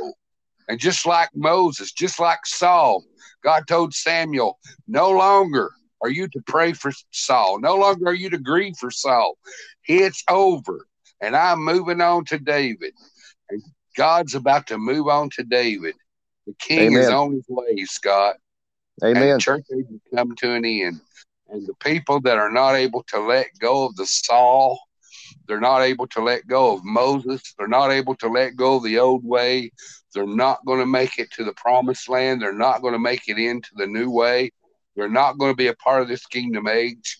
[0.68, 3.04] And just like Moses, just like Saul,
[3.42, 4.58] God told Samuel,
[4.88, 5.70] no longer
[6.02, 7.60] are you to pray for Saul.
[7.60, 9.38] No longer are you to grieve for Saul.
[9.86, 10.86] It's over.
[11.20, 12.92] And I'm moving on to David.
[13.50, 13.62] And
[13.96, 15.94] God's about to move on to David.
[16.46, 17.02] The king Amen.
[17.02, 18.36] is on his way, Scott.
[19.04, 19.30] Amen.
[19.30, 19.84] And church has
[20.14, 21.00] come to an end.
[21.48, 24.80] And the people that are not able to let go of the Saul,
[25.46, 28.82] they're not able to let go of Moses, they're not able to let go of
[28.82, 29.70] the old way.
[30.12, 32.40] They're not going to make it to the promised land.
[32.40, 34.50] They're not going to make it into the new way.
[34.96, 37.18] They're not going to be a part of this kingdom age.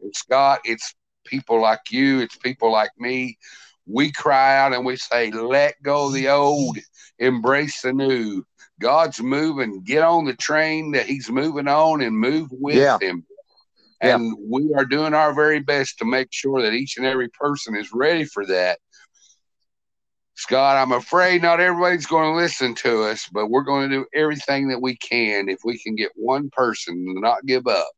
[0.00, 0.94] And Scott, it's
[1.26, 3.38] people like you, it's people like me.
[3.86, 6.78] We cry out and we say, let go the old,
[7.18, 8.44] embrace the new.
[8.80, 9.82] God's moving.
[9.82, 12.98] Get on the train that He's moving on and move with yeah.
[13.00, 13.24] Him.
[14.00, 14.32] And yeah.
[14.50, 17.92] we are doing our very best to make sure that each and every person is
[17.92, 18.78] ready for that.
[20.34, 24.06] Scott, I'm afraid not everybody's going to listen to us, but we're going to do
[24.14, 27.88] everything that we can if we can get one person to not give up.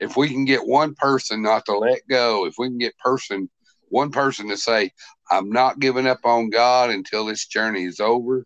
[0.00, 3.48] If we can get one person not to let go, if we can get person
[3.88, 4.90] one person to say,
[5.30, 8.44] I'm not giving up on God until this journey is over,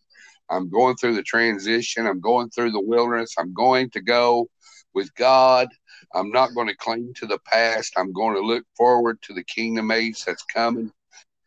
[0.50, 2.06] I'm going through the transition.
[2.06, 3.34] I'm going through the wilderness.
[3.38, 4.48] I'm going to go
[4.94, 5.68] with God.
[6.14, 7.94] I'm not going to cling to the past.
[7.96, 10.90] I'm going to look forward to the kingdom age that's coming.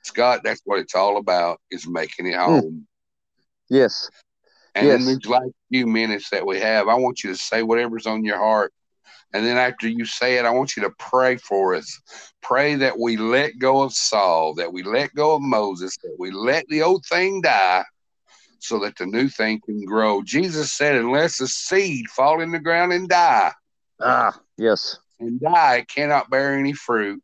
[0.03, 2.41] Scott, that's what it's all about is making it hmm.
[2.41, 2.87] home.
[3.69, 4.09] Yes.
[4.75, 5.01] And yes.
[5.01, 8.23] in these last few minutes that we have, I want you to say whatever's on
[8.23, 8.73] your heart.
[9.34, 11.99] And then after you say it, I want you to pray for us.
[12.41, 16.30] Pray that we let go of Saul, that we let go of Moses, that we
[16.31, 17.84] let the old thing die
[18.60, 20.22] so that the new thing can grow.
[20.22, 23.51] Jesus said, unless a seed fall in the ground and die.
[23.99, 24.99] Ah, yes.
[25.19, 27.22] And die, it cannot bear any fruit.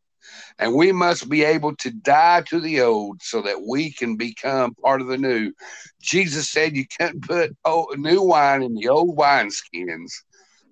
[0.58, 4.74] And we must be able to die to the old so that we can become
[4.74, 5.52] part of the new.
[6.02, 10.12] Jesus said you can't put old, new wine in the old wineskins.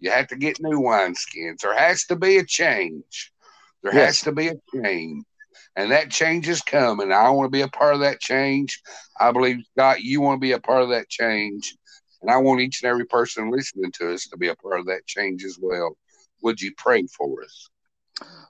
[0.01, 1.59] You have to get new wineskins.
[1.62, 3.33] There has to be a change.
[3.83, 4.07] There yes.
[4.07, 5.25] has to be a change.
[5.77, 7.12] And that change is coming.
[7.12, 8.81] I want to be a part of that change.
[9.19, 11.75] I believe, God, you want to be a part of that change.
[12.23, 14.87] And I want each and every person listening to us to be a part of
[14.87, 15.97] that change as well.
[16.43, 17.69] Would you pray for us?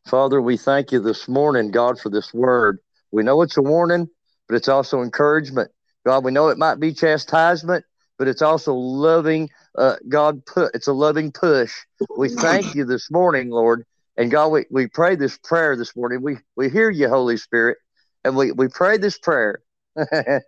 [0.07, 2.79] Father, we thank you this morning, God, for this word.
[3.11, 4.09] We know it's a warning,
[4.49, 5.71] but it's also encouragement.
[6.07, 7.85] God, we know it might be chastisement,
[8.19, 9.49] but it's also loving.
[9.77, 11.73] Uh, God, put it's a loving push.
[12.17, 13.85] We thank you this morning, Lord,
[14.17, 16.23] and God, we, we pray this prayer this morning.
[16.23, 17.79] We we hear you, Holy Spirit,
[18.25, 19.61] and we we pray this prayer.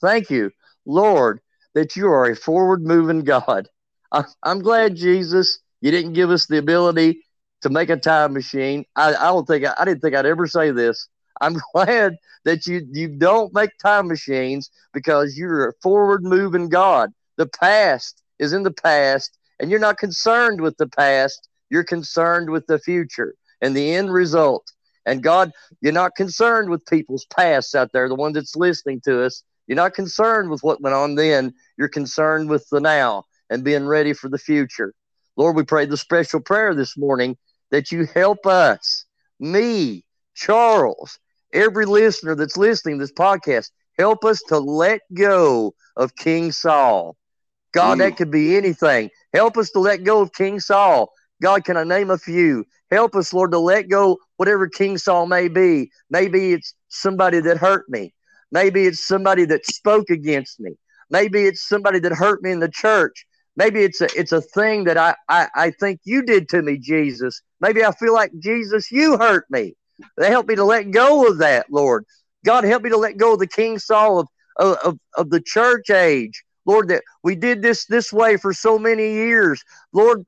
[0.00, 0.50] thank you,
[0.86, 1.40] Lord,
[1.74, 3.68] that you are a forward moving God.
[4.12, 7.22] I, I'm glad, Jesus, you didn't give us the ability
[7.62, 8.84] to make a time machine.
[8.96, 11.08] I, I don't think I, didn't think I'd ever say this.
[11.40, 17.12] I'm glad that you you don't make time machines because you're a forward moving God.
[17.36, 21.48] The past is in the past, and you're not concerned with the past.
[21.70, 24.72] You're concerned with the future and the end result.
[25.06, 29.24] And God, you're not concerned with people's pasts out there, the ones that's listening to
[29.24, 29.42] us.
[29.66, 31.54] You're not concerned with what went on then.
[31.76, 34.94] You're concerned with the now and being ready for the future.
[35.36, 37.36] Lord, we pray the special prayer this morning
[37.70, 39.04] that you help us,
[39.38, 40.04] me,
[40.34, 41.18] Charles,
[41.52, 47.16] every listener that's listening to this podcast, help us to let go of King Saul.
[47.72, 49.10] God, that could be anything.
[49.34, 51.12] Help us to let go of King Saul.
[51.42, 52.64] God, can I name a few?
[52.90, 55.90] Help us, Lord, to let go whatever King Saul may be.
[56.10, 58.14] Maybe it's somebody that hurt me.
[58.50, 60.72] Maybe it's somebody that spoke against me.
[61.10, 63.26] Maybe it's somebody that hurt me in the church.
[63.56, 66.78] Maybe it's a it's a thing that I, I, I think you did to me,
[66.78, 67.42] Jesus.
[67.60, 69.74] Maybe I feel like Jesus, you hurt me.
[70.16, 72.04] They help me to let go of that, Lord.
[72.44, 74.28] God, help me to let go of the King Saul of,
[74.84, 76.44] of, of the church age.
[76.64, 79.62] Lord, that we did this this way for so many years.
[79.92, 80.24] Lord,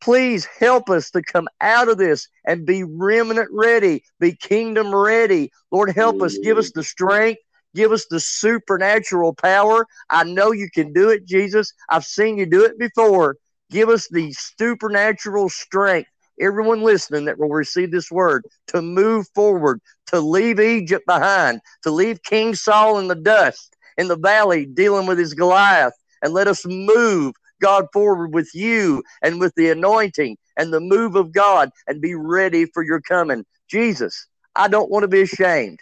[0.00, 5.50] please help us to come out of this and be remnant ready, be kingdom ready.
[5.70, 7.40] Lord, help us, give us the strength,
[7.74, 9.86] Give us the supernatural power.
[10.08, 11.72] I know you can do it, Jesus.
[11.88, 13.36] I've seen you do it before.
[13.70, 19.80] Give us the supernatural strength, everyone listening that will receive this word, to move forward,
[20.06, 25.06] to leave Egypt behind, to leave King Saul in the dust, in the valley, dealing
[25.06, 30.36] with his Goliath, and let us move God forward with you and with the anointing
[30.56, 33.44] and the move of God and be ready for your coming.
[33.68, 34.26] Jesus,
[34.56, 35.80] I don't want to be ashamed.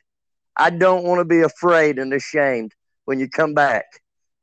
[0.57, 2.75] I don't want to be afraid and ashamed
[3.05, 3.85] when you come back.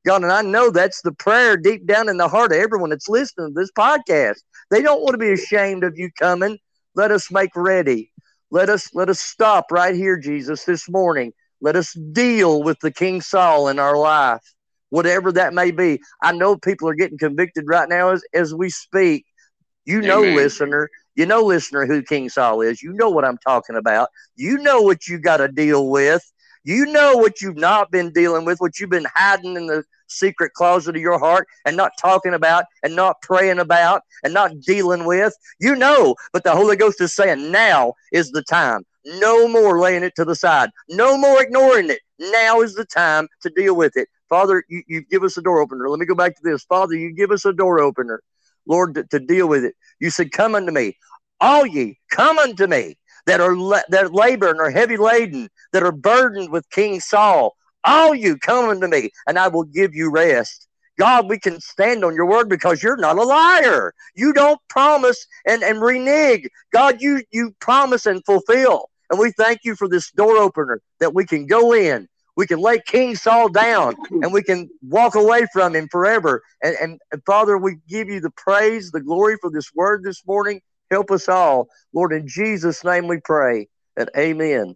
[0.06, 3.10] God, and I know that's the prayer deep down in the heart of everyone that's
[3.10, 4.38] listening to this podcast.
[4.70, 6.60] They don't want to be ashamed of you coming.
[6.94, 8.12] Let us make ready.
[8.52, 11.34] Let us let us stop right here, Jesus, this morning.
[11.60, 14.44] Let us deal with the King Saul in our life,
[14.90, 16.00] whatever that may be.
[16.22, 19.26] I know people are getting convicted right now as, as we speak.
[19.86, 20.36] You know, Amen.
[20.36, 22.82] listener, you know, listener, who King Saul is.
[22.82, 24.10] You know what I'm talking about.
[24.36, 26.24] You know what you got to deal with.
[26.66, 30.54] You know what you've not been dealing with, what you've been hiding in the secret
[30.54, 35.06] closet of your heart and not talking about and not praying about and not dealing
[35.06, 35.34] with.
[35.60, 38.82] You know, but the Holy Ghost is saying now is the time.
[39.06, 40.72] No more laying it to the side.
[40.90, 42.00] No more ignoring it.
[42.18, 44.08] Now is the time to deal with it.
[44.28, 45.88] Father, you, you give us a door opener.
[45.88, 46.64] Let me go back to this.
[46.64, 48.22] Father, you give us a door opener.
[48.68, 49.76] Lord, to, to deal with it.
[50.00, 50.98] You said, Come unto me.
[51.40, 52.96] All ye, come unto me
[53.26, 57.56] that are, la- that labor and are heavy laden, that are burdened with King Saul.
[57.84, 60.68] All you come unto me, and I will give you rest.
[60.98, 63.94] God, we can stand on your word because you're not a liar.
[64.16, 66.48] You don't promise and, and renege.
[66.72, 68.90] God, you, you promise and fulfill.
[69.10, 72.60] And we thank you for this door opener that we can go in we can
[72.60, 76.42] lay King Saul down and we can walk away from him forever.
[76.62, 80.26] And, and, and, Father, we give you the praise, the glory for this word this
[80.26, 80.62] morning.
[80.92, 81.68] Help us all.
[81.94, 83.68] Lord, in Jesus' name we pray.
[83.98, 84.76] And amen.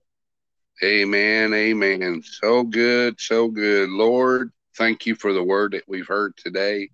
[0.84, 1.54] Amen.
[1.54, 2.24] Amen.
[2.24, 3.20] So good.
[3.20, 3.90] So good.
[3.90, 6.90] Lord, thank you for the word that we've heard today.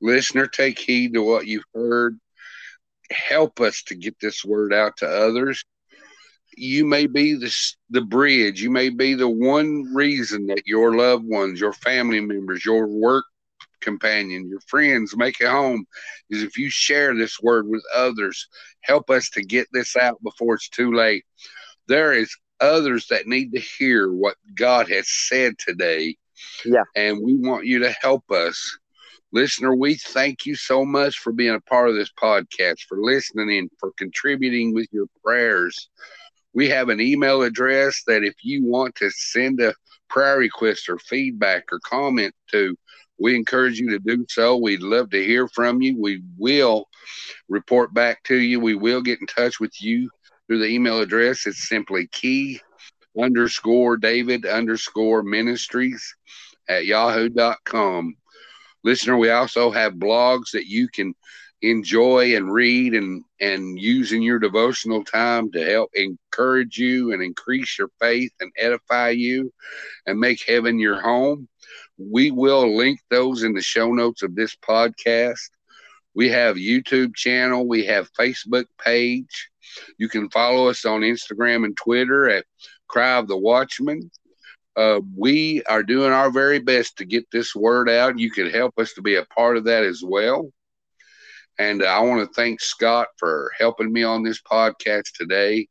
[0.00, 2.18] Listener, take heed to what you've heard.
[3.10, 5.64] Help us to get this word out to others
[6.56, 7.54] you may be the,
[7.90, 8.62] the bridge.
[8.62, 13.24] You may be the one reason that your loved ones, your family members, your work
[13.80, 15.86] companion, your friends, make it home
[16.30, 18.48] is if you share this word with others,
[18.82, 21.24] help us to get this out before it's too late.
[21.88, 26.16] There is others that need to hear what God has said today.
[26.64, 26.84] Yeah.
[26.94, 28.78] And we want you to help us.
[29.32, 33.58] Listener, we thank you so much for being a part of this podcast, for listening
[33.58, 35.90] and for contributing with your prayers.
[36.54, 39.74] We have an email address that if you want to send a
[40.08, 42.76] prayer request or feedback or comment to,
[43.18, 44.56] we encourage you to do so.
[44.56, 45.96] We'd love to hear from you.
[45.98, 46.88] We will
[47.48, 48.60] report back to you.
[48.60, 50.10] We will get in touch with you
[50.46, 51.46] through the email address.
[51.46, 52.60] It's simply key
[53.20, 56.14] underscore David underscore ministries
[56.68, 58.16] at yahoo.com.
[58.84, 61.14] Listener, we also have blogs that you can
[61.62, 67.22] enjoy and read and, and use in your devotional time to help encourage you and
[67.22, 69.52] increase your faith and edify you
[70.06, 71.48] and make heaven your home.
[71.98, 75.50] We will link those in the show notes of this podcast.
[76.14, 79.50] We have YouTube channel, we have Facebook page.
[79.98, 82.46] You can follow us on Instagram and Twitter at
[82.88, 84.10] Cry of the Watchman.
[84.76, 88.18] Uh, we are doing our very best to get this word out.
[88.18, 90.50] You can help us to be a part of that as well.
[91.58, 95.68] And I want to thank Scott for helping me on this podcast today.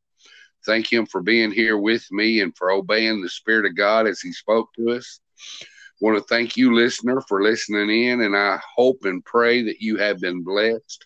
[0.66, 4.20] Thank him for being here with me and for obeying the Spirit of God as
[4.20, 5.20] he spoke to us.
[6.02, 9.98] Want to thank you, listener, for listening in, and I hope and pray that you
[9.98, 11.06] have been blessed.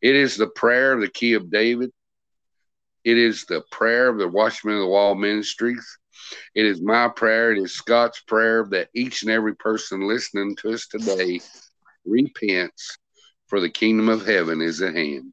[0.00, 1.90] It is the prayer of the key of David.
[3.04, 5.86] It is the prayer of the Watchman of the Wall Ministries.
[6.54, 7.52] It is my prayer.
[7.52, 11.40] It is Scott's prayer that each and every person listening to us today
[12.04, 12.96] repents,
[13.48, 15.32] for the kingdom of heaven is at hand.